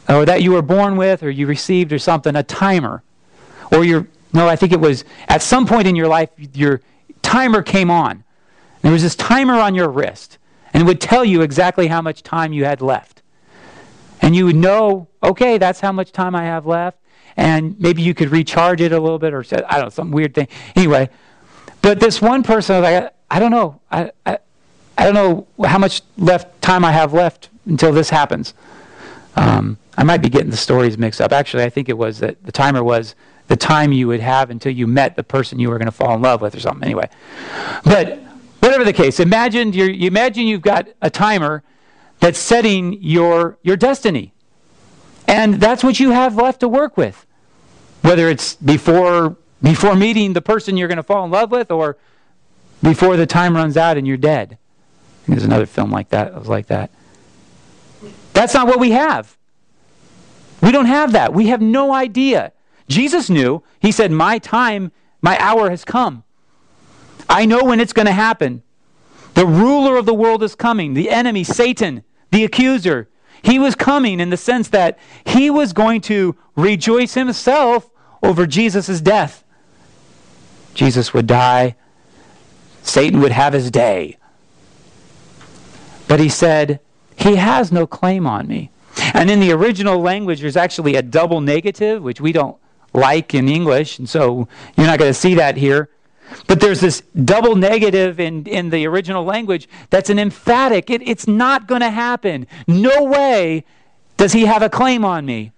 or 0.09 0.25
that 0.25 0.41
you 0.41 0.51
were 0.51 0.61
born 0.61 0.97
with, 0.97 1.23
or 1.23 1.29
you 1.29 1.47
received, 1.47 1.91
or 1.91 1.99
something, 1.99 2.35
a 2.35 2.43
timer. 2.43 3.03
Or 3.71 3.83
your, 3.83 4.07
no, 4.33 4.47
I 4.47 4.55
think 4.55 4.71
it 4.71 4.79
was 4.79 5.03
at 5.27 5.41
some 5.41 5.65
point 5.65 5.87
in 5.87 5.95
your 5.95 6.07
life, 6.07 6.29
your 6.53 6.81
timer 7.21 7.61
came 7.61 7.91
on. 7.91 8.23
There 8.81 8.91
was 8.91 9.03
this 9.03 9.15
timer 9.15 9.55
on 9.55 9.75
your 9.75 9.89
wrist, 9.89 10.37
and 10.73 10.83
it 10.83 10.85
would 10.85 11.01
tell 11.01 11.25
you 11.25 11.41
exactly 11.41 11.87
how 11.87 12.01
much 12.01 12.23
time 12.23 12.53
you 12.53 12.63
had 12.63 12.81
left. 12.81 13.21
And 14.21 14.35
you 14.35 14.45
would 14.45 14.55
know, 14.55 15.07
okay, 15.21 15.57
that's 15.57 15.79
how 15.79 15.91
much 15.91 16.11
time 16.11 16.35
I 16.35 16.43
have 16.43 16.65
left. 16.65 16.97
And 17.35 17.79
maybe 17.79 18.01
you 18.01 18.13
could 18.13 18.29
recharge 18.29 18.81
it 18.81 18.91
a 18.91 18.99
little 18.99 19.19
bit 19.19 19.33
or, 19.33 19.43
I 19.51 19.75
don't 19.75 19.83
know, 19.83 19.89
some 19.89 20.11
weird 20.11 20.33
thing. 20.33 20.47
Anyway, 20.75 21.09
but 21.81 21.99
this 21.99 22.21
one 22.21 22.43
person 22.43 22.77
was 22.77 22.83
like, 22.83 23.13
I 23.29 23.39
don't 23.39 23.51
know. 23.51 23.79
I, 23.91 24.11
I, 24.25 24.39
I 24.97 25.03
don't 25.03 25.13
know 25.13 25.47
how 25.67 25.77
much 25.77 26.01
left 26.17 26.61
time 26.61 26.83
I 26.83 26.91
have 26.91 27.13
left 27.13 27.49
until 27.65 27.91
this 27.91 28.09
happens. 28.09 28.53
Um, 29.37 29.77
I 29.95 30.03
might 30.03 30.21
be 30.21 30.29
getting 30.29 30.49
the 30.49 30.57
stories 30.57 30.97
mixed 30.97 31.21
up. 31.21 31.31
Actually, 31.31 31.63
I 31.63 31.69
think 31.69 31.89
it 31.89 31.97
was 31.97 32.19
that 32.19 32.43
the 32.43 32.51
timer 32.51 32.83
was 32.83 33.15
the 33.47 33.55
time 33.55 33.91
you 33.93 34.07
would 34.07 34.19
have 34.19 34.49
until 34.49 34.73
you 34.73 34.87
met 34.87 35.15
the 35.15 35.23
person 35.23 35.59
you 35.59 35.69
were 35.69 35.77
going 35.77 35.85
to 35.85 35.91
fall 35.91 36.13
in 36.15 36.21
love 36.21 36.41
with 36.41 36.55
or 36.55 36.59
something. 36.59 36.83
Anyway, 36.83 37.09
but 37.83 38.19
whatever 38.59 38.83
the 38.83 38.93
case, 38.93 39.19
imagine 39.19 39.73
you 39.73 40.07
imagine 40.07 40.47
you've 40.47 40.61
got 40.61 40.89
a 41.01 41.09
timer 41.09 41.63
that's 42.19 42.39
setting 42.39 43.01
your 43.01 43.57
your 43.61 43.77
destiny, 43.77 44.33
and 45.27 45.55
that's 45.55 45.83
what 45.83 45.99
you 45.99 46.11
have 46.11 46.35
left 46.35 46.59
to 46.61 46.67
work 46.67 46.97
with. 46.97 47.25
Whether 48.01 48.29
it's 48.29 48.55
before 48.55 49.37
before 49.61 49.95
meeting 49.95 50.33
the 50.33 50.41
person 50.41 50.77
you're 50.77 50.87
going 50.87 50.97
to 50.97 51.03
fall 51.03 51.23
in 51.23 51.31
love 51.31 51.51
with, 51.51 51.71
or 51.71 51.97
before 52.81 53.17
the 53.17 53.25
time 53.25 53.55
runs 53.55 53.77
out 53.77 53.97
and 53.97 54.07
you're 54.07 54.17
dead. 54.17 54.57
There's 55.27 55.43
another 55.43 55.65
film 55.65 55.91
like 55.91 56.09
that. 56.09 56.27
It 56.27 56.33
was 56.35 56.47
like 56.47 56.67
that. 56.67 56.89
That's 58.37 58.53
not 58.53 58.67
what 58.67 58.79
we 58.79 58.91
have. 58.91 59.35
We 60.61 60.71
don't 60.71 60.85
have 60.85 61.13
that. 61.13 61.33
We 61.33 61.47
have 61.47 61.59
no 61.59 61.91
idea. 61.91 62.53
Jesus 62.87 63.31
knew. 63.31 63.63
He 63.79 63.91
said, 63.91 64.11
My 64.11 64.37
time, 64.37 64.91
my 65.23 65.39
hour 65.39 65.71
has 65.71 65.83
come. 65.83 66.23
I 67.27 67.47
know 67.47 67.63
when 67.63 67.79
it's 67.79 67.93
going 67.93 68.05
to 68.05 68.11
happen. 68.11 68.61
The 69.33 69.47
ruler 69.47 69.97
of 69.97 70.05
the 70.05 70.13
world 70.13 70.43
is 70.43 70.53
coming, 70.53 70.93
the 70.93 71.09
enemy, 71.09 71.43
Satan, 71.43 72.03
the 72.29 72.43
accuser. 72.43 73.09
He 73.41 73.57
was 73.57 73.73
coming 73.73 74.19
in 74.19 74.29
the 74.29 74.37
sense 74.37 74.69
that 74.69 74.99
he 75.25 75.49
was 75.49 75.73
going 75.73 76.01
to 76.01 76.35
rejoice 76.55 77.15
himself 77.15 77.89
over 78.21 78.45
Jesus' 78.45 79.01
death. 79.01 79.43
Jesus 80.75 81.11
would 81.11 81.25
die, 81.25 81.75
Satan 82.83 83.19
would 83.19 83.31
have 83.31 83.53
his 83.53 83.71
day. 83.71 84.17
But 86.07 86.19
he 86.19 86.29
said, 86.29 86.81
He 87.17 87.35
has 87.35 87.71
no 87.71 87.85
claim 87.85 88.25
on 88.25 88.47
me. 88.47 88.71
And 89.13 89.29
in 89.29 89.39
the 89.39 89.51
original 89.51 89.99
language, 89.99 90.41
there's 90.41 90.57
actually 90.57 90.95
a 90.95 91.01
double 91.01 91.41
negative, 91.41 92.01
which 92.01 92.21
we 92.21 92.31
don't 92.31 92.57
like 92.93 93.33
in 93.33 93.47
English, 93.47 93.99
and 93.99 94.09
so 94.09 94.47
you're 94.75 94.87
not 94.87 94.99
going 94.99 95.09
to 95.09 95.19
see 95.19 95.35
that 95.35 95.57
here. 95.57 95.89
But 96.47 96.59
there's 96.59 96.81
this 96.81 97.01
double 97.23 97.55
negative 97.55 98.19
in, 98.19 98.45
in 98.45 98.69
the 98.69 98.85
original 98.85 99.23
language 99.23 99.69
that's 99.89 100.09
an 100.09 100.19
emphatic. 100.19 100.89
It, 100.89 101.07
it's 101.07 101.27
not 101.27 101.67
going 101.67 101.81
to 101.81 101.89
happen. 101.89 102.47
No 102.67 103.03
way 103.03 103.63
does 104.17 104.33
he 104.33 104.45
have 104.45 104.61
a 104.61 104.69
claim 104.69 105.05
on 105.05 105.25
me. 105.25 105.51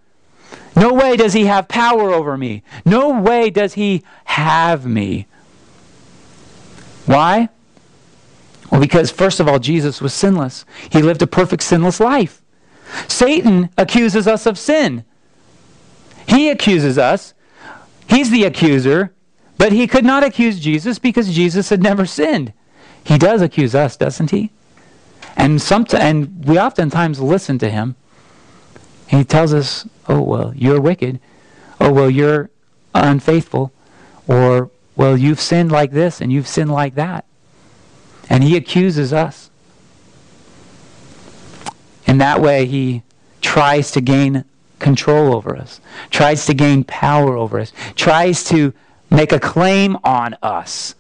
No 0.76 0.94
way 0.94 1.18
does 1.18 1.34
he 1.34 1.46
have 1.46 1.68
power 1.68 2.12
over 2.12 2.38
me. 2.38 2.64
No 2.86 3.20
way 3.20 3.50
does 3.50 3.74
he 3.74 4.04
have 4.26 4.86
me. 4.86 5.26
Why? 7.06 7.50
Well, 8.72 8.82
because 8.82 9.12
first 9.12 9.40
of 9.40 9.48
all, 9.48 9.60
Jesus 9.60 10.02
was 10.02 10.14
sinless. 10.14 10.66
He 10.90 11.02
lived 11.02 11.22
a 11.22 11.28
perfect 11.28 11.64
sinless 11.64 12.00
life. 12.00 12.42
Satan 13.08 13.70
accuses 13.78 14.28
us 14.28 14.46
of 14.46 14.58
sin. 14.58 15.04
He 16.28 16.50
accuses 16.50 16.98
us. 16.98 17.34
He's 18.08 18.30
the 18.30 18.44
accuser, 18.44 19.14
but 19.58 19.72
he 19.72 19.88
could 19.88 20.06
not 20.06 20.24
accuse 20.24 20.60
Jesus 20.60 21.00
because 21.00 21.34
Jesus 21.34 21.70
had 21.70 21.82
never 21.82 22.06
sinned. 22.06 22.54
He 23.04 23.18
does 23.18 23.42
accuse 23.42 23.74
us, 23.74 23.98
doesn't 23.98 24.32
he? 24.32 24.52
And 25.36 25.62
sometimes, 25.62 26.04
and 26.04 26.46
we 26.46 26.60
oftentimes 26.60 27.20
listen 27.20 27.58
to 27.60 27.70
him. 27.70 27.96
He 29.08 29.24
tells 29.24 29.54
us, 29.54 29.88
"Oh 30.08 30.22
well, 30.22 30.54
you're 30.56 30.82
wicked. 30.82 31.20
Oh 31.80 31.92
well, 31.92 32.10
you're 32.10 32.50
unfaithful, 32.94 33.72
or 34.28 34.70
well, 34.96 35.18
you've 35.18 35.40
sinned 35.40 35.72
like 35.72 35.92
this 35.92 36.22
and 36.22 36.32
you've 36.32 36.48
sinned 36.48 36.72
like 36.72 36.96
that." 36.96 37.26
And 38.30 38.44
he 38.44 38.56
accuses 38.56 39.12
us. 39.12 39.50
In 42.06 42.20
that 42.20 42.42
way, 42.42 42.66
he 42.66 43.04
tries 43.42 43.92
to 43.92 44.02
gain 44.02 44.46
control 44.80 45.36
over 45.36 45.56
us, 45.56 45.82
tries 46.10 46.46
to 46.46 46.54
gain 46.54 46.84
power 46.84 47.36
over 47.36 47.60
us, 47.60 47.74
tries 47.96 48.44
to 48.46 48.74
make 49.10 49.32
a 49.32 49.40
claim 49.40 49.98
on 50.04 50.36
us. 50.42 50.96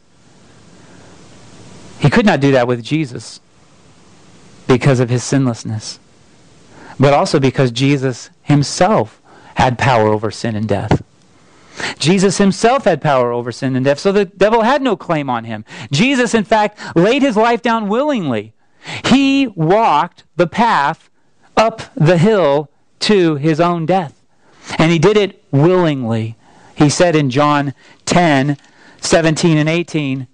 He 2.00 2.10
could 2.10 2.26
not 2.26 2.40
do 2.40 2.52
that 2.52 2.68
with 2.68 2.84
Jesus 2.84 3.40
because 4.68 5.00
of 5.00 5.10
his 5.10 5.24
sinlessness, 5.24 6.00
but 7.00 7.14
also 7.14 7.40
because 7.40 7.72
Jesus 7.72 8.30
himself 8.44 9.22
had 9.56 9.78
power 9.78 10.08
over 10.08 10.32
sin 10.32 10.56
and 10.56 10.68
death. 10.68 11.04
Jesus 11.98 12.38
himself 12.38 12.86
had 12.86 13.02
power 13.02 13.32
over 13.32 13.52
sin 13.52 13.76
and 13.76 13.86
death, 13.86 14.00
so 14.00 14.12
the 14.12 14.26
devil 14.26 14.62
had 14.62 14.82
no 14.82 14.96
claim 14.96 15.30
on 15.30 15.46
him. 15.46 15.66
Jesus, 15.92 16.34
in 16.34 16.44
fact, 16.44 16.80
laid 16.96 17.22
his 17.22 17.38
life 17.38 17.62
down 17.62 17.88
willingly. 17.88 18.54
He 19.06 19.48
walked 19.48 20.24
the 20.36 20.48
path 20.48 21.10
up 21.56 21.82
the 21.96 22.18
hill 22.18 22.70
to 23.00 23.36
his 23.36 23.60
own 23.60 23.86
death. 23.86 24.22
And 24.78 24.92
he 24.92 25.00
did 25.00 25.18
it 25.18 25.44
willingly. 25.52 26.36
He 26.76 26.90
said 26.90 27.16
in 27.16 27.30
John 27.30 27.74
10 28.06 28.58
17 29.02 29.58
and 29.58 29.70
18, 29.70 30.28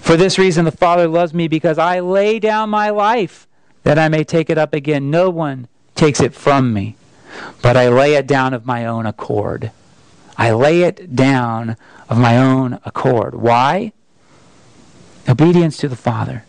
For 0.00 0.16
this 0.16 0.38
reason 0.38 0.66
the 0.66 0.72
Father 0.72 1.08
loves 1.08 1.32
me, 1.32 1.48
because 1.48 1.78
I 1.78 2.00
lay 2.00 2.38
down 2.38 2.68
my 2.68 2.90
life 2.90 3.48
that 3.82 3.98
I 3.98 4.08
may 4.08 4.24
take 4.24 4.50
it 4.50 4.58
up 4.58 4.74
again. 4.74 5.10
No 5.10 5.30
one 5.30 5.68
takes 5.94 6.20
it 6.20 6.34
from 6.34 6.72
me, 6.74 6.96
but 7.62 7.76
I 7.76 7.88
lay 7.88 8.14
it 8.14 8.26
down 8.26 8.54
of 8.54 8.66
my 8.66 8.86
own 8.86 9.06
accord. 9.06 9.70
I 10.36 10.52
lay 10.52 10.82
it 10.82 11.14
down 11.14 11.76
of 12.08 12.18
my 12.18 12.36
own 12.36 12.78
accord. 12.84 13.34
Why? 13.34 13.92
Obedience 15.28 15.76
to 15.78 15.88
the 15.88 15.96
Father. 15.96 16.44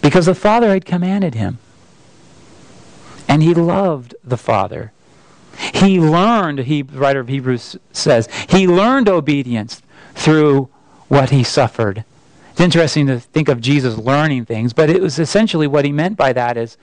Because 0.00 0.26
the 0.26 0.34
Father 0.34 0.70
had 0.70 0.84
commanded 0.84 1.34
him. 1.34 1.58
And 3.28 3.42
he 3.42 3.54
loved 3.54 4.14
the 4.24 4.36
Father. 4.36 4.92
He 5.74 6.00
learned, 6.00 6.60
he, 6.60 6.82
the 6.82 6.98
writer 6.98 7.20
of 7.20 7.28
Hebrews 7.28 7.76
says, 7.92 8.28
he 8.48 8.66
learned 8.66 9.08
obedience 9.08 9.82
through 10.14 10.68
what 11.08 11.30
he 11.30 11.44
suffered. 11.44 12.04
It's 12.52 12.60
interesting 12.60 13.06
to 13.06 13.18
think 13.18 13.48
of 13.48 13.60
Jesus 13.60 13.96
learning 13.96 14.44
things, 14.44 14.72
but 14.72 14.90
it 14.90 15.00
was 15.00 15.18
essentially 15.18 15.66
what 15.66 15.84
he 15.84 15.92
meant 15.92 16.16
by 16.16 16.32
that 16.32 16.56
is 16.56 16.76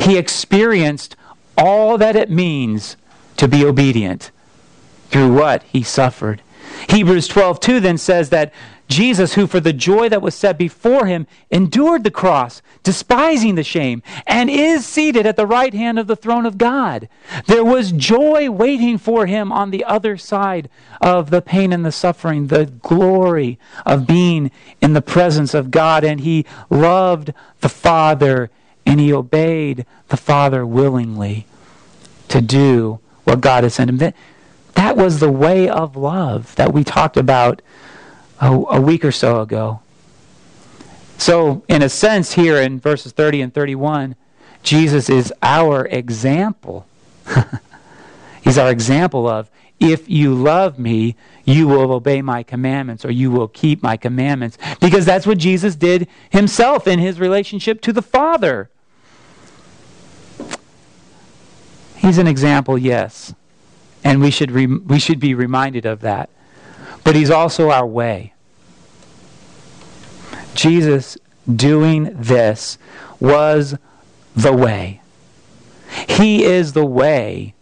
he 0.00 0.16
experienced 0.16 1.16
all 1.62 1.96
that 1.96 2.16
it 2.16 2.28
means 2.28 2.96
to 3.36 3.46
be 3.46 3.64
obedient 3.64 4.32
through 5.10 5.32
what 5.32 5.62
he 5.62 5.80
suffered. 5.80 6.42
Hebrews 6.90 7.28
12, 7.28 7.60
2 7.60 7.78
then 7.78 7.98
says 7.98 8.30
that 8.30 8.52
Jesus, 8.88 9.34
who 9.34 9.46
for 9.46 9.60
the 9.60 9.72
joy 9.72 10.08
that 10.08 10.20
was 10.20 10.34
set 10.34 10.58
before 10.58 11.06
him 11.06 11.28
endured 11.52 12.02
the 12.02 12.10
cross, 12.10 12.62
despising 12.82 13.54
the 13.54 13.62
shame, 13.62 14.02
and 14.26 14.50
is 14.50 14.84
seated 14.84 15.24
at 15.24 15.36
the 15.36 15.46
right 15.46 15.72
hand 15.72 16.00
of 16.00 16.08
the 16.08 16.16
throne 16.16 16.46
of 16.46 16.58
God. 16.58 17.08
There 17.46 17.64
was 17.64 17.92
joy 17.92 18.50
waiting 18.50 18.98
for 18.98 19.26
him 19.26 19.52
on 19.52 19.70
the 19.70 19.84
other 19.84 20.16
side 20.16 20.68
of 21.00 21.30
the 21.30 21.40
pain 21.40 21.72
and 21.72 21.86
the 21.86 21.92
suffering, 21.92 22.48
the 22.48 22.66
glory 22.66 23.56
of 23.86 24.06
being 24.06 24.50
in 24.80 24.94
the 24.94 25.00
presence 25.00 25.54
of 25.54 25.70
God. 25.70 26.02
And 26.02 26.20
he 26.20 26.44
loved 26.68 27.32
the 27.60 27.68
Father 27.68 28.50
and 28.84 28.98
he 28.98 29.12
obeyed 29.12 29.86
the 30.08 30.16
Father 30.16 30.66
willingly 30.66 31.46
to 32.32 32.40
do 32.40 32.98
what 33.24 33.42
God 33.42 33.62
has 33.62 33.74
sent 33.74 33.90
him. 33.90 33.98
That, 33.98 34.16
that 34.74 34.96
was 34.96 35.20
the 35.20 35.30
way 35.30 35.68
of 35.68 35.96
love 35.96 36.56
that 36.56 36.72
we 36.72 36.82
talked 36.82 37.18
about 37.18 37.60
a, 38.40 38.50
a 38.50 38.80
week 38.80 39.04
or 39.04 39.12
so 39.12 39.42
ago. 39.42 39.80
So, 41.18 41.62
in 41.68 41.82
a 41.82 41.90
sense, 41.90 42.32
here 42.32 42.56
in 42.56 42.80
verses 42.80 43.12
30 43.12 43.42
and 43.42 43.54
31, 43.54 44.16
Jesus 44.62 45.10
is 45.10 45.32
our 45.42 45.86
example. 45.86 46.86
He's 48.42 48.56
our 48.56 48.70
example 48.70 49.28
of 49.28 49.50
if 49.78 50.08
you 50.08 50.34
love 50.34 50.78
me, 50.78 51.16
you 51.44 51.68
will 51.68 51.92
obey 51.92 52.22
my 52.22 52.42
commandments 52.42 53.04
or 53.04 53.10
you 53.10 53.30
will 53.30 53.48
keep 53.48 53.82
my 53.82 53.98
commandments. 53.98 54.56
Because 54.80 55.04
that's 55.04 55.26
what 55.26 55.36
Jesus 55.38 55.76
did 55.76 56.08
himself 56.30 56.86
in 56.86 56.98
his 56.98 57.20
relationship 57.20 57.82
to 57.82 57.92
the 57.92 58.02
Father. 58.02 58.70
He's 62.02 62.18
an 62.18 62.26
example, 62.26 62.76
yes. 62.76 63.32
And 64.02 64.20
we 64.20 64.32
should, 64.32 64.50
re- 64.50 64.66
we 64.66 64.98
should 64.98 65.20
be 65.20 65.34
reminded 65.34 65.86
of 65.86 66.00
that. 66.00 66.28
But 67.04 67.14
he's 67.14 67.30
also 67.30 67.70
our 67.70 67.86
way. 67.86 68.34
Jesus 70.54 71.16
doing 71.54 72.10
this 72.12 72.76
was 73.20 73.76
the 74.34 74.52
way. 74.52 75.00
He 76.08 76.44
is 76.44 76.72
the 76.72 76.84
way 76.84 77.54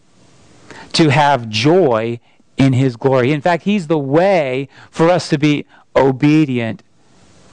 to 0.93 1.09
have 1.09 1.47
joy 1.47 2.19
in 2.57 2.73
his 2.73 2.95
glory. 2.95 3.31
In 3.31 3.41
fact, 3.41 3.63
he's 3.63 3.87
the 3.87 3.99
way 3.99 4.69
for 4.89 5.09
us 5.09 5.29
to 5.29 5.37
be 5.37 5.65
obedient 5.95 6.81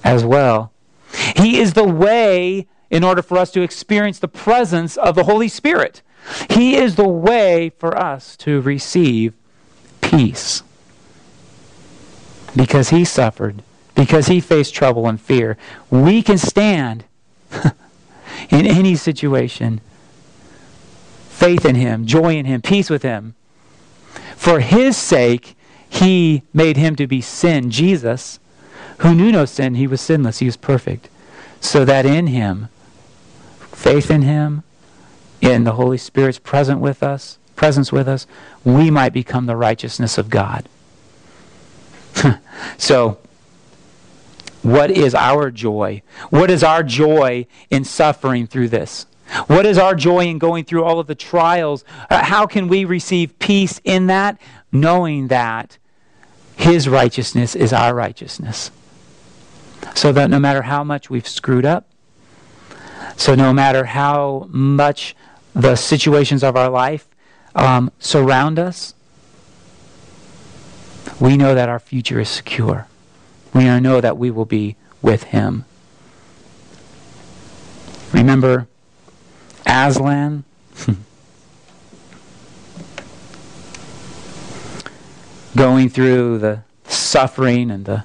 as 0.02 0.24
well. 0.24 0.72
He 1.36 1.58
is 1.58 1.74
the 1.74 1.84
way 1.84 2.66
in 2.90 3.04
order 3.04 3.20
for 3.20 3.36
us 3.36 3.50
to 3.52 3.62
experience 3.62 4.18
the 4.18 4.28
presence 4.28 4.96
of 4.96 5.14
the 5.14 5.24
Holy 5.24 5.48
Spirit. 5.48 6.02
He 6.50 6.76
is 6.76 6.96
the 6.96 7.08
way 7.08 7.70
for 7.78 7.96
us 7.96 8.36
to 8.38 8.60
receive 8.60 9.34
peace. 10.00 10.62
Because 12.56 12.90
he 12.90 13.04
suffered, 13.04 13.62
because 13.94 14.26
he 14.26 14.40
faced 14.40 14.74
trouble 14.74 15.06
and 15.06 15.20
fear, 15.20 15.56
we 15.90 16.22
can 16.22 16.38
stand 16.38 17.04
in 18.50 18.66
any 18.66 18.94
situation. 18.96 19.80
Faith 21.28 21.64
in 21.64 21.76
him, 21.76 22.04
joy 22.06 22.36
in 22.36 22.46
him, 22.46 22.62
peace 22.62 22.90
with 22.90 23.02
him. 23.02 23.34
For 24.36 24.60
his 24.60 24.96
sake, 24.96 25.56
he 25.88 26.42
made 26.52 26.76
him 26.76 26.96
to 26.96 27.06
be 27.06 27.20
sin, 27.20 27.70
Jesus, 27.70 28.38
who 28.98 29.14
knew 29.14 29.32
no 29.32 29.44
sin. 29.44 29.74
He 29.74 29.86
was 29.86 30.00
sinless, 30.00 30.38
he 30.38 30.46
was 30.46 30.56
perfect. 30.56 31.08
So 31.60 31.84
that 31.84 32.06
in 32.06 32.28
him, 32.28 32.68
faith 33.72 34.10
in 34.10 34.22
him, 34.22 34.62
in 35.40 35.64
the 35.64 35.72
Holy 35.72 35.98
Spirit's 35.98 36.38
present 36.38 36.80
with 36.80 37.02
us, 37.02 37.38
presence 37.56 37.92
with 37.92 38.08
us, 38.08 38.26
we 38.64 38.90
might 38.90 39.12
become 39.12 39.46
the 39.46 39.56
righteousness 39.56 40.18
of 40.18 40.30
God. 40.30 40.68
so, 42.78 43.18
what 44.62 44.90
is 44.90 45.14
our 45.14 45.50
joy? 45.50 46.02
What 46.30 46.50
is 46.50 46.62
our 46.62 46.82
joy 46.82 47.46
in 47.70 47.84
suffering 47.84 48.46
through 48.46 48.68
this? 48.68 49.06
What 49.46 49.66
is 49.66 49.78
our 49.78 49.94
joy 49.94 50.26
in 50.26 50.38
going 50.38 50.64
through 50.64 50.84
all 50.84 50.98
of 50.98 51.06
the 51.06 51.14
trials? 51.14 51.84
Uh, 52.08 52.24
how 52.24 52.46
can 52.46 52.66
we 52.66 52.84
receive 52.84 53.38
peace 53.38 53.80
in 53.84 54.06
that? 54.06 54.40
Knowing 54.72 55.28
that 55.28 55.78
His 56.56 56.88
righteousness 56.88 57.54
is 57.54 57.72
our 57.72 57.94
righteousness. 57.94 58.70
So 59.94 60.12
that 60.12 60.30
no 60.30 60.38
matter 60.38 60.62
how 60.62 60.82
much 60.82 61.10
we've 61.10 61.28
screwed 61.28 61.64
up, 61.64 61.86
so 63.16 63.34
no 63.34 63.52
matter 63.52 63.84
how 63.84 64.46
much 64.50 65.14
the 65.54 65.76
situations 65.76 66.42
of 66.42 66.56
our 66.56 66.70
life 66.70 67.08
um, 67.54 67.90
surround 67.98 68.58
us, 68.58 68.94
we 71.20 71.36
know 71.36 71.54
that 71.54 71.68
our 71.68 71.78
future 71.78 72.20
is 72.20 72.28
secure. 72.28 72.86
We 73.54 73.64
know 73.80 74.00
that 74.00 74.16
we 74.16 74.30
will 74.30 74.44
be 74.44 74.76
with 75.02 75.24
Him. 75.24 75.64
Remember 78.12 78.68
Aslan? 79.66 80.44
Going 85.56 85.88
through 85.88 86.38
the 86.38 86.62
suffering 86.84 87.70
and 87.70 87.84
the, 87.84 88.04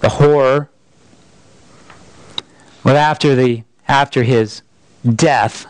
the 0.00 0.08
horror. 0.10 0.68
Well, 2.82 2.96
after, 2.96 3.34
the, 3.34 3.64
after 3.88 4.22
his 4.22 4.62
death, 5.04 5.66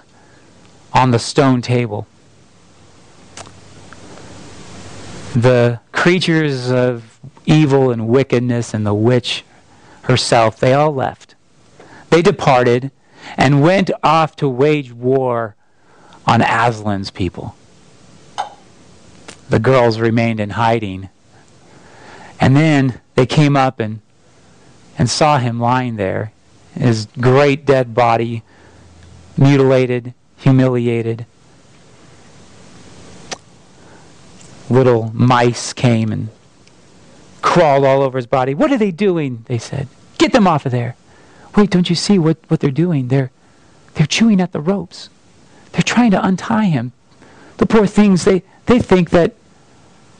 on 0.97 1.11
the 1.11 1.19
stone 1.19 1.61
table. 1.61 2.07
The 5.35 5.79
creatures 5.93 6.71
of 6.71 7.21
evil 7.45 7.91
and 7.91 8.09
wickedness 8.09 8.73
and 8.73 8.87
the 8.87 8.95
witch 8.95 9.45
herself, 10.05 10.59
they 10.59 10.73
all 10.73 10.95
left. 10.95 11.35
They 12.09 12.23
departed 12.23 12.91
and 13.37 13.61
went 13.61 13.91
off 14.03 14.37
to 14.37 14.49
wage 14.49 14.91
war 14.91 15.55
on 16.27 16.41
Aslan's 16.41 17.11
people. 17.11 17.55
The 19.51 19.59
girls 19.59 20.01
remained 20.01 20.41
in 20.41 20.51
hiding. 20.51 21.11
And 22.41 22.57
then 22.57 23.03
they 23.17 23.27
came 23.27 23.55
up 23.55 23.81
and, 23.81 24.01
and 24.97 25.11
saw 25.11 25.37
him 25.37 25.61
lying 25.61 25.97
there, 25.97 26.33
his 26.75 27.07
great 27.21 27.67
dead 27.67 27.95
body, 27.95 28.43
mutilated, 29.37 30.15
humiliated. 30.47 31.27
Little 34.71 35.11
mice 35.13 35.73
came 35.73 36.13
and 36.13 36.29
crawled 37.43 37.85
all 37.85 38.01
over 38.01 38.17
his 38.17 38.29
body. 38.29 38.55
What 38.55 38.71
are 38.71 38.79
they 38.79 38.93
doing? 38.93 39.45
They 39.47 39.59
said. 39.59 39.89
Get 40.19 40.31
them 40.31 40.47
off 40.47 40.65
of 40.65 40.71
there. 40.71 40.95
Wait, 41.57 41.71
don't 41.71 41.91
you 41.91 41.97
see 41.97 42.17
what, 42.17 42.39
what 42.47 42.61
they're 42.61 42.71
doing? 42.71 43.09
They're, 43.09 43.33
they're 43.95 44.07
chewing 44.07 44.41
at 44.41 44.53
the 44.53 44.61
ropes. 44.61 45.09
They're 45.73 45.83
trying 45.83 46.13
to 46.13 46.25
untie 46.25 46.67
him. 46.67 46.93
The 47.57 47.67
poor 47.67 47.89
things, 47.89 48.25
they, 48.25 48.45
they 48.67 48.79
think 48.79 49.11
that, 49.11 49.35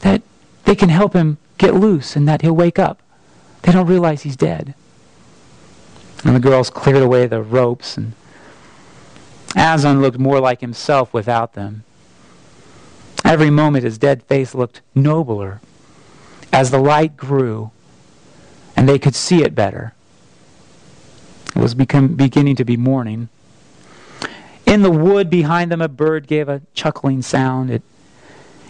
that 0.01 0.23
they 0.65 0.75
can 0.75 0.89
help 0.89 1.13
him 1.13 1.37
get 1.57 1.73
loose 1.73 2.17
and 2.17 2.27
that 2.27 2.41
he'll 2.41 2.53
wake 2.53 2.77
up. 2.77 3.01
They 3.61 3.71
don't 3.71 3.87
realize 3.87 4.23
he's 4.23 4.35
dead. 4.35 4.73
And 6.25 6.35
the 6.35 6.41
girls 6.41 6.69
cleared 6.69 7.01
away 7.01 7.27
the 7.27 7.41
ropes 7.41 7.95
and 7.95 8.11
Aslan 9.55 10.01
looked 10.01 10.19
more 10.19 10.39
like 10.39 10.61
himself 10.61 11.13
without 11.13 11.53
them. 11.53 11.83
Every 13.23 13.49
moment 13.49 13.83
his 13.83 13.97
dead 13.97 14.23
face 14.23 14.55
looked 14.55 14.81
nobler 14.95 15.61
as 16.53 16.71
the 16.71 16.79
light 16.79 17.17
grew 17.17 17.71
and 18.75 18.87
they 18.87 18.99
could 18.99 19.15
see 19.15 19.43
it 19.43 19.55
better. 19.55 19.93
It 21.55 21.59
was 21.59 21.73
become, 21.73 22.09
beginning 22.09 22.55
to 22.57 22.65
be 22.65 22.77
morning. 22.77 23.29
In 24.65 24.81
the 24.81 24.91
wood 24.91 25.29
behind 25.29 25.71
them, 25.71 25.81
a 25.81 25.87
bird 25.87 26.27
gave 26.27 26.47
a 26.47 26.61
chuckling 26.73 27.21
sound. 27.21 27.71
It, 27.71 27.81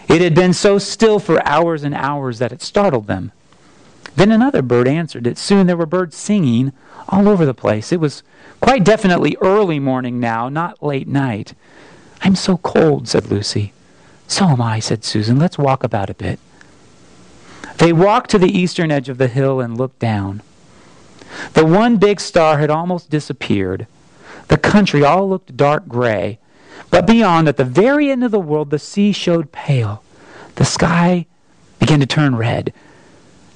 it 0.07 0.21
had 0.21 0.33
been 0.33 0.53
so 0.53 0.77
still 0.77 1.19
for 1.19 1.45
hours 1.45 1.83
and 1.83 1.93
hours 1.93 2.39
that 2.39 2.51
it 2.51 2.61
startled 2.61 3.07
them. 3.07 3.31
Then 4.15 4.31
another 4.31 4.61
bird 4.61 4.87
answered 4.87 5.27
it. 5.27 5.37
Soon 5.37 5.67
there 5.67 5.77
were 5.77 5.85
birds 5.85 6.15
singing 6.15 6.71
all 7.07 7.27
over 7.27 7.45
the 7.45 7.53
place. 7.53 7.91
It 7.91 7.99
was 7.99 8.23
quite 8.61 8.83
definitely 8.83 9.37
early 9.41 9.79
morning 9.79 10.19
now, 10.19 10.49
not 10.49 10.81
late 10.81 11.07
night. 11.07 11.53
I'm 12.21 12.35
so 12.35 12.57
cold, 12.57 13.07
said 13.07 13.29
Lucy. 13.29 13.73
So 14.27 14.45
am 14.47 14.61
I, 14.61 14.79
said 14.79 15.03
Susan. 15.03 15.39
Let's 15.39 15.57
walk 15.57 15.83
about 15.83 16.09
a 16.09 16.15
bit. 16.15 16.39
They 17.77 17.93
walked 17.93 18.31
to 18.31 18.39
the 18.39 18.57
eastern 18.57 18.91
edge 18.91 19.07
of 19.07 19.19
the 19.19 19.27
hill 19.27 19.59
and 19.59 19.77
looked 19.77 19.99
down. 19.99 20.41
The 21.53 21.65
one 21.65 21.97
big 21.97 22.19
star 22.19 22.57
had 22.57 22.71
almost 22.71 23.09
disappeared. 23.09 23.85
The 24.47 24.57
country 24.57 25.03
all 25.03 25.29
looked 25.29 25.57
dark 25.57 25.87
gray. 25.87 26.39
But 26.89 27.05
beyond, 27.05 27.47
at 27.47 27.57
the 27.57 27.65
very 27.65 28.09
end 28.09 28.23
of 28.23 28.31
the 28.31 28.39
world, 28.39 28.69
the 28.69 28.79
sea 28.79 29.11
showed 29.11 29.51
pale. 29.51 30.01
The 30.55 30.65
sky 30.65 31.27
began 31.79 31.99
to 31.99 32.05
turn 32.05 32.35
red. 32.35 32.73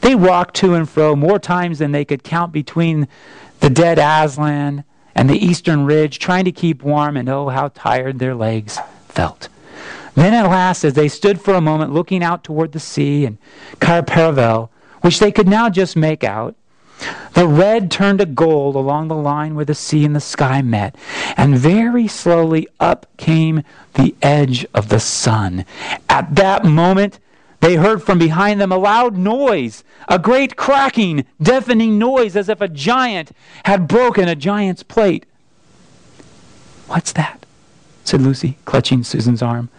They 0.01 0.15
walked 0.15 0.55
to 0.57 0.73
and 0.73 0.89
fro 0.89 1.15
more 1.15 1.39
times 1.39 1.79
than 1.79 1.91
they 1.91 2.05
could 2.05 2.23
count 2.23 2.51
between 2.51 3.07
the 3.59 3.69
dead 3.69 3.99
Aslan 3.99 4.83
and 5.15 5.29
the 5.29 5.37
eastern 5.37 5.85
ridge, 5.85 6.19
trying 6.19 6.45
to 6.45 6.51
keep 6.51 6.83
warm, 6.83 7.17
and 7.17 7.29
oh, 7.29 7.49
how 7.49 7.69
tired 7.69 8.19
their 8.19 8.35
legs 8.35 8.79
felt. 9.07 9.49
Then 10.15 10.33
at 10.33 10.49
last, 10.49 10.83
as 10.83 10.93
they 10.93 11.07
stood 11.07 11.41
for 11.41 11.53
a 11.53 11.61
moment 11.61 11.93
looking 11.93 12.23
out 12.23 12.43
toward 12.43 12.71
the 12.71 12.79
sea 12.79 13.25
and 13.25 13.37
Cair 13.79 14.03
Paravel, 14.03 14.69
which 15.01 15.19
they 15.19 15.31
could 15.31 15.47
now 15.47 15.69
just 15.69 15.95
make 15.95 16.23
out, 16.23 16.55
the 17.33 17.47
red 17.47 17.89
turned 17.89 18.19
to 18.19 18.25
gold 18.25 18.75
along 18.75 19.07
the 19.07 19.15
line 19.15 19.55
where 19.55 19.65
the 19.65 19.73
sea 19.73 20.05
and 20.05 20.15
the 20.15 20.19
sky 20.19 20.61
met, 20.61 20.95
and 21.37 21.57
very 21.57 22.07
slowly 22.07 22.67
up 22.79 23.05
came 23.17 23.63
the 23.95 24.15
edge 24.21 24.65
of 24.73 24.89
the 24.89 24.99
sun. 24.99 25.65
At 26.09 26.35
that 26.35 26.65
moment, 26.65 27.19
they 27.62 27.76
heard 27.76 28.03
from 28.03 28.18
behind 28.20 28.59
them 28.59 28.72
a 28.72 28.78
loud 28.78 29.16
noise, 29.16 29.84
a 30.07 30.20
great 30.20 30.55
cracking, 30.55 31.26
deafening 31.41 31.97
noise, 31.97 32.36
as 32.36 32.49
if 32.49 32.59
a 32.59 32.68
giant 32.68 33.32
had 33.66 33.88
broken 33.88 34.28
a 34.28 34.36
giant's 34.36 34.84
plate. 34.84 35.26
What's 36.88 37.14
that? 37.14 37.45
said 38.03 38.22
Lucy, 38.22 38.57
clutching 38.66 39.03
Susan's 39.03 39.43
arm. 39.43 39.70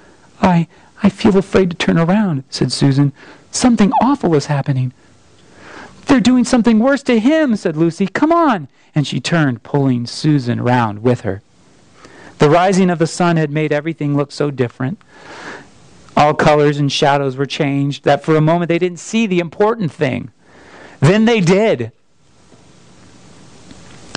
I, 0.41 0.68
I 1.03 1.09
feel 1.09 1.37
afraid 1.37 1.70
to 1.70 1.76
turn 1.76 1.99
around, 1.99 2.45
said 2.51 2.72
Susan. 2.72 3.12
Something 3.51 3.93
awful 4.01 4.35
is 4.37 4.47
happening. 4.47 4.93
They're 6.07 6.20
doing 6.20 6.45
something 6.45 6.78
worse 6.78 7.03
to 7.05 7.18
him, 7.18 7.57
said 7.57 7.76
Lucy. 7.76 8.07
Come 8.07 8.33
on. 8.33 8.68
And 8.95 9.07
she 9.07 9.20
turned, 9.20 9.64
pulling 9.64 10.07
Susan 10.07 10.61
round 10.61 11.03
with 11.03 11.22
her. 11.22 11.43
The 12.39 12.49
rising 12.49 12.91
of 12.91 12.99
the 12.99 13.07
sun 13.07 13.37
had 13.37 13.51
made 13.51 13.72
everything 13.72 14.16
look 14.16 14.30
so 14.30 14.51
different. 14.51 15.01
All 16.16 16.34
colors 16.34 16.78
and 16.78 16.92
shadows 16.92 17.36
were 17.36 17.46
changed, 17.46 18.04
that 18.04 18.22
for 18.22 18.36
a 18.36 18.40
moment 18.40 18.68
they 18.68 18.78
didn't 18.78 18.98
see 18.98 19.26
the 19.26 19.38
important 19.38 19.92
thing. 19.92 20.30
Then 21.00 21.24
they 21.24 21.40
did. 21.40 21.92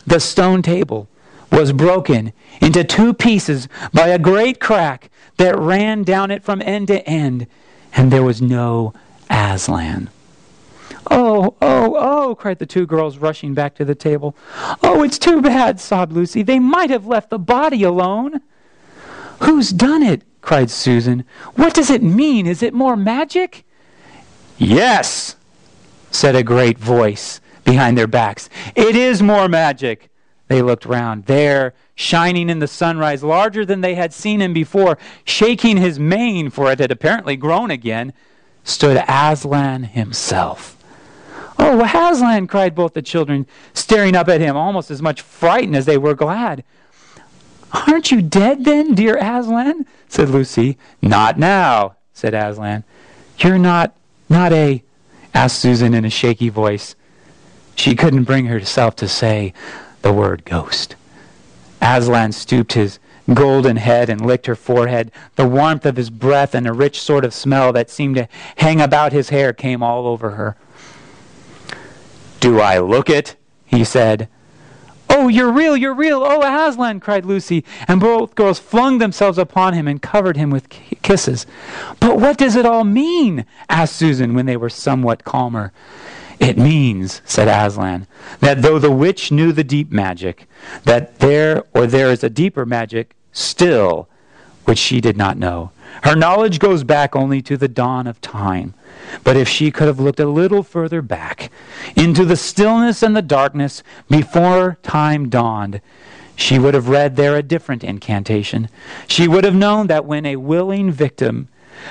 The 0.05 0.19
stone 0.19 0.61
table 0.61 1.07
was 1.51 1.71
broken 1.71 2.33
into 2.61 2.83
two 2.83 3.13
pieces 3.13 3.67
by 3.93 4.09
a 4.09 4.19
great 4.19 4.59
crack 4.59 5.09
that 5.37 5.57
ran 5.57 6.03
down 6.03 6.31
it 6.31 6.43
from 6.43 6.61
end 6.61 6.87
to 6.87 7.07
end, 7.07 7.47
and 7.93 8.11
there 8.11 8.23
was 8.23 8.41
no 8.41 8.93
Aslan. 9.29 10.09
Oh, 11.09 11.55
oh, 11.61 11.95
oh, 11.97 12.35
cried 12.35 12.59
the 12.59 12.65
two 12.65 12.85
girls, 12.85 13.17
rushing 13.17 13.53
back 13.53 13.75
to 13.75 13.85
the 13.85 13.95
table. 13.95 14.35
Oh, 14.83 15.03
it's 15.03 15.19
too 15.19 15.41
bad, 15.41 15.79
sobbed 15.79 16.13
Lucy. 16.13 16.41
They 16.41 16.59
might 16.59 16.89
have 16.89 17.05
left 17.05 17.29
the 17.29 17.39
body 17.39 17.83
alone. 17.83 18.41
Who's 19.41 19.71
done 19.71 20.03
it? 20.03 20.23
Cried 20.45 20.69
Susan. 20.69 21.25
What 21.55 21.73
does 21.73 21.89
it 21.89 22.03
mean? 22.03 22.45
Is 22.45 22.61
it 22.61 22.73
more 22.73 22.95
magic? 22.95 23.65
Yes, 24.57 25.35
said 26.11 26.35
a 26.35 26.43
great 26.43 26.77
voice 26.77 27.41
behind 27.63 27.97
their 27.97 28.07
backs. 28.07 28.47
It 28.75 28.95
is 28.95 29.21
more 29.21 29.49
magic. 29.49 30.09
They 30.47 30.61
looked 30.61 30.85
round. 30.85 31.25
There, 31.25 31.73
shining 31.95 32.49
in 32.49 32.59
the 32.59 32.67
sunrise, 32.67 33.23
larger 33.23 33.65
than 33.65 33.81
they 33.81 33.95
had 33.95 34.13
seen 34.13 34.39
him 34.39 34.53
before, 34.53 34.99
shaking 35.25 35.77
his 35.77 35.99
mane, 35.99 36.51
for 36.51 36.71
it 36.71 36.79
had 36.79 36.91
apparently 36.91 37.35
grown 37.35 37.71
again, 37.71 38.13
stood 38.63 39.03
Aslan 39.07 39.83
himself. 39.83 40.77
Oh, 41.57 41.83
Aslan, 41.83 42.45
cried 42.45 42.75
both 42.75 42.93
the 42.93 43.01
children, 43.01 43.47
staring 43.73 44.15
up 44.15 44.29
at 44.29 44.41
him, 44.41 44.55
almost 44.55 44.91
as 44.91 45.01
much 45.01 45.21
frightened 45.21 45.75
as 45.75 45.87
they 45.87 45.97
were 45.97 46.13
glad. 46.13 46.63
Aren't 47.76 48.11
you 48.11 48.21
dead 48.21 48.63
then, 48.63 48.95
dear 48.95 49.17
Aslan? 49.17 49.86
said 50.07 50.30
Lucy. 50.30 50.78
Not 51.01 51.38
now, 51.38 51.95
said 52.13 52.34
Aslan. 52.34 52.84
You're 53.39 53.57
not, 53.57 53.93
not 54.30 54.53
a, 54.53 54.84
asked 55.34 55.59
Susan 55.59 55.93
in 55.93 56.05
a 56.05 56.09
shaky 56.09 56.49
voice. 56.49 56.95
She 57.76 57.95
couldn't 57.95 58.23
bring 58.23 58.45
herself 58.45 58.95
to 58.97 59.07
say 59.07 59.53
the 60.01 60.13
word 60.13 60.45
ghost. 60.45 60.95
Aslan 61.82 62.32
stooped 62.32 62.73
his 62.73 62.99
golden 63.34 63.78
head 63.78 64.09
and 64.09 64.26
licked 64.26 64.45
her 64.45 64.55
forehead. 64.55 65.11
The 65.36 65.47
warmth 65.47 65.86
of 65.86 65.97
his 65.97 66.09
breath 66.09 66.55
and 66.55 66.65
a 66.67 66.73
rich 66.73 67.01
sort 67.01 67.26
of 67.26 67.34
smell 67.34 67.73
that 67.73 67.89
seemed 67.89 68.15
to 68.15 68.30
hang 68.57 68.80
about 68.80 69.11
his 69.11 69.30
hair 69.30 69.51
came 69.51 69.84
all 69.84 70.07
over 70.07 70.32
her. 70.32 70.55
Do 72.39 72.59
I 72.61 72.80
look 72.80 73.09
it? 73.09 73.36
he 73.65 73.84
said. 73.84 74.30
Oh, 75.26 75.28
you're 75.28 75.51
real, 75.51 75.76
you're 75.76 75.95
real. 75.95 76.21
Oh, 76.23 76.43
Aslan, 76.43 76.99
cried 76.99 77.26
Lucy. 77.26 77.65
And 77.88 77.99
both 77.99 78.36
girls 78.36 78.59
flung 78.59 78.99
themselves 78.99 79.39
upon 79.39 79.73
him 79.73 79.88
and 79.88 79.99
covered 79.99 80.38
him 80.38 80.51
with 80.51 80.69
kisses. 80.69 81.47
But 81.99 82.19
what 82.19 82.38
does 82.38 82.55
it 82.55 82.63
all 82.63 82.84
mean? 82.84 83.47
asked 83.67 83.95
Susan 83.95 84.36
when 84.36 84.45
they 84.45 84.55
were 84.55 84.69
somewhat 84.69 85.23
calmer. 85.23 85.73
It 86.39 86.59
means, 86.59 87.23
said 87.26 87.47
Aslan, 87.47 88.05
that 88.39 88.61
though 88.61 88.78
the 88.78 88.91
witch 88.91 89.32
knew 89.32 89.51
the 89.51 89.63
deep 89.63 89.91
magic, 89.91 90.47
that 90.84 91.17
there 91.17 91.63
or 91.73 91.88
there 91.88 92.11
is 92.11 92.23
a 92.23 92.30
deeper 92.30 92.63
magic 92.63 93.15
still 93.32 94.07
which 94.65 94.78
she 94.78 95.01
did 95.01 95.17
not 95.17 95.39
know. 95.39 95.71
Her 96.03 96.15
knowledge 96.15 96.59
goes 96.59 96.84
back 96.84 97.15
only 97.15 97.41
to 97.43 97.57
the 97.57 97.67
dawn 97.67 98.05
of 98.05 98.21
time. 98.21 98.76
But 99.23 99.37
if 99.37 99.47
she 99.47 99.71
could 99.71 99.87
have 99.87 99.99
looked 99.99 100.19
a 100.19 100.25
little 100.25 100.63
further 100.63 101.01
back, 101.01 101.51
into 101.95 102.25
the 102.25 102.35
stillness 102.35 103.03
and 103.03 103.15
the 103.15 103.21
darkness 103.21 103.83
before 104.09 104.77
time 104.83 105.29
dawned, 105.29 105.81
she 106.35 106.59
would 106.59 106.73
have 106.73 106.89
read 106.89 107.15
there 107.15 107.35
a 107.35 107.43
different 107.43 107.83
incantation. 107.83 108.69
She 109.07 109.27
would 109.27 109.43
have 109.43 109.55
known 109.55 109.87
that 109.87 110.05
when 110.05 110.25
a 110.25 110.35
willing 110.35 110.91
victim 110.91 111.47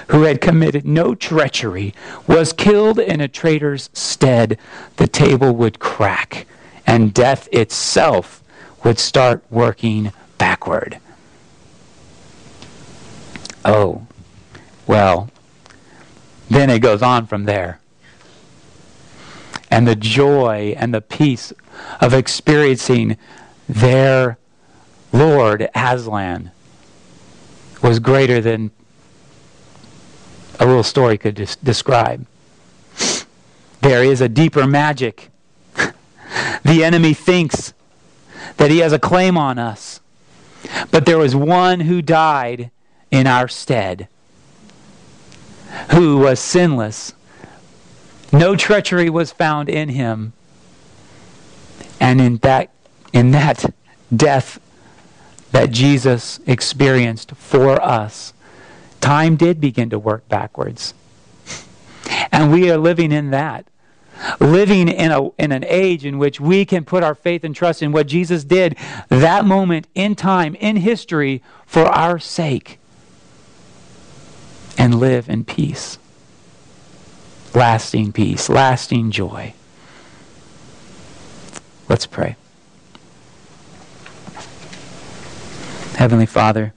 who 0.09 0.23
had 0.23 0.41
committed 0.41 0.87
no 0.87 1.15
treachery 1.15 1.95
was 2.27 2.53
killed 2.53 2.99
in 2.99 3.21
a 3.21 3.29
traitor's 3.29 3.91
stead, 3.93 4.59
the 4.97 5.07
table 5.07 5.55
would 5.55 5.79
crack 5.79 6.47
and 6.87 7.15
death 7.15 7.49
itself 7.53 8.43
would 8.83 8.99
start 8.99 9.43
working 9.51 10.13
backward. 10.37 10.99
Oh, 13.65 14.07
well, 14.87 15.31
then 16.49 16.71
it 16.71 16.81
goes 16.81 17.03
on 17.03 17.27
from 17.27 17.45
there. 17.45 17.81
And 19.71 19.89
the 19.89 19.97
joy 19.97 20.75
and 20.77 20.95
the 20.95 21.01
peace 21.01 21.53
of 22.01 22.15
experiencing 22.15 23.17
their 23.69 24.39
Lord 25.13 25.69
Aslan 25.75 26.51
was 27.83 27.99
greater 27.99 28.41
than 28.41 28.71
a 30.61 30.67
little 30.67 30.83
story 30.83 31.19
could 31.19 31.35
des- 31.35 31.57
describe. 31.63 32.27
There 33.81 34.05
is 34.05 34.21
a 34.21 34.29
deeper 34.29 34.67
magic. 34.67 35.31
the 35.77 36.85
enemy 36.85 37.13
thinks 37.13 37.75
that 38.57 38.71
he 38.71 38.79
has 38.79 38.93
a 38.93 38.99
claim 38.99 39.37
on 39.37 39.59
us. 39.59 40.01
But 40.91 41.05
there 41.05 41.19
was 41.19 41.37
one 41.37 41.81
who 41.81 42.01
died 42.01 42.71
in 43.11 43.27
our 43.27 43.49
stead 43.49 44.09
who 45.91 46.19
was 46.19 46.41
sinless. 46.41 47.15
No 48.33 48.57
treachery 48.57 49.11
was 49.11 49.33
found 49.33 49.69
in 49.69 49.91
him. 49.91 50.33
And 52.01 52.21
in 52.21 52.39
that, 52.39 52.71
in 53.13 53.31
that 53.31 53.73
death 54.15 54.61
that 55.53 55.71
Jesus 55.71 56.41
experienced 56.47 57.33
for 57.37 57.81
us, 57.81 58.33
time 59.01 59.37
did 59.37 59.61
begin 59.61 59.91
to 59.91 59.99
work 59.99 60.29
backwards. 60.29 60.95
And 62.33 62.53
we 62.53 62.71
are 62.71 62.77
living 62.77 63.13
in 63.13 63.31
that. 63.31 63.67
Living 64.41 64.89
in, 64.89 65.11
a, 65.11 65.31
in 65.39 65.53
an 65.53 65.65
age 65.67 66.05
in 66.05 66.19
which 66.19 66.41
we 66.41 66.65
can 66.65 66.85
put 66.85 67.03
our 67.03 67.15
faith 67.15 67.45
and 67.45 67.55
trust 67.55 67.83
in 67.83 67.93
what 67.93 68.07
Jesus 68.07 68.45
did 68.45 68.77
that 69.09 69.45
moment 69.45 69.89
in 69.95 70.15
time, 70.15 70.55
in 70.57 70.77
history, 70.77 71.43
for 71.67 71.85
our 71.85 72.19
sake 72.19 72.79
and 74.77 75.01
live 75.01 75.29
in 75.29 75.45
peace. 75.45 75.99
Lasting 77.55 78.13
peace, 78.13 78.49
lasting 78.49 79.11
joy. 79.11 79.55
Let's 81.89 82.07
pray. 82.07 82.37
Heavenly 85.97 86.27
Father, 86.27 86.75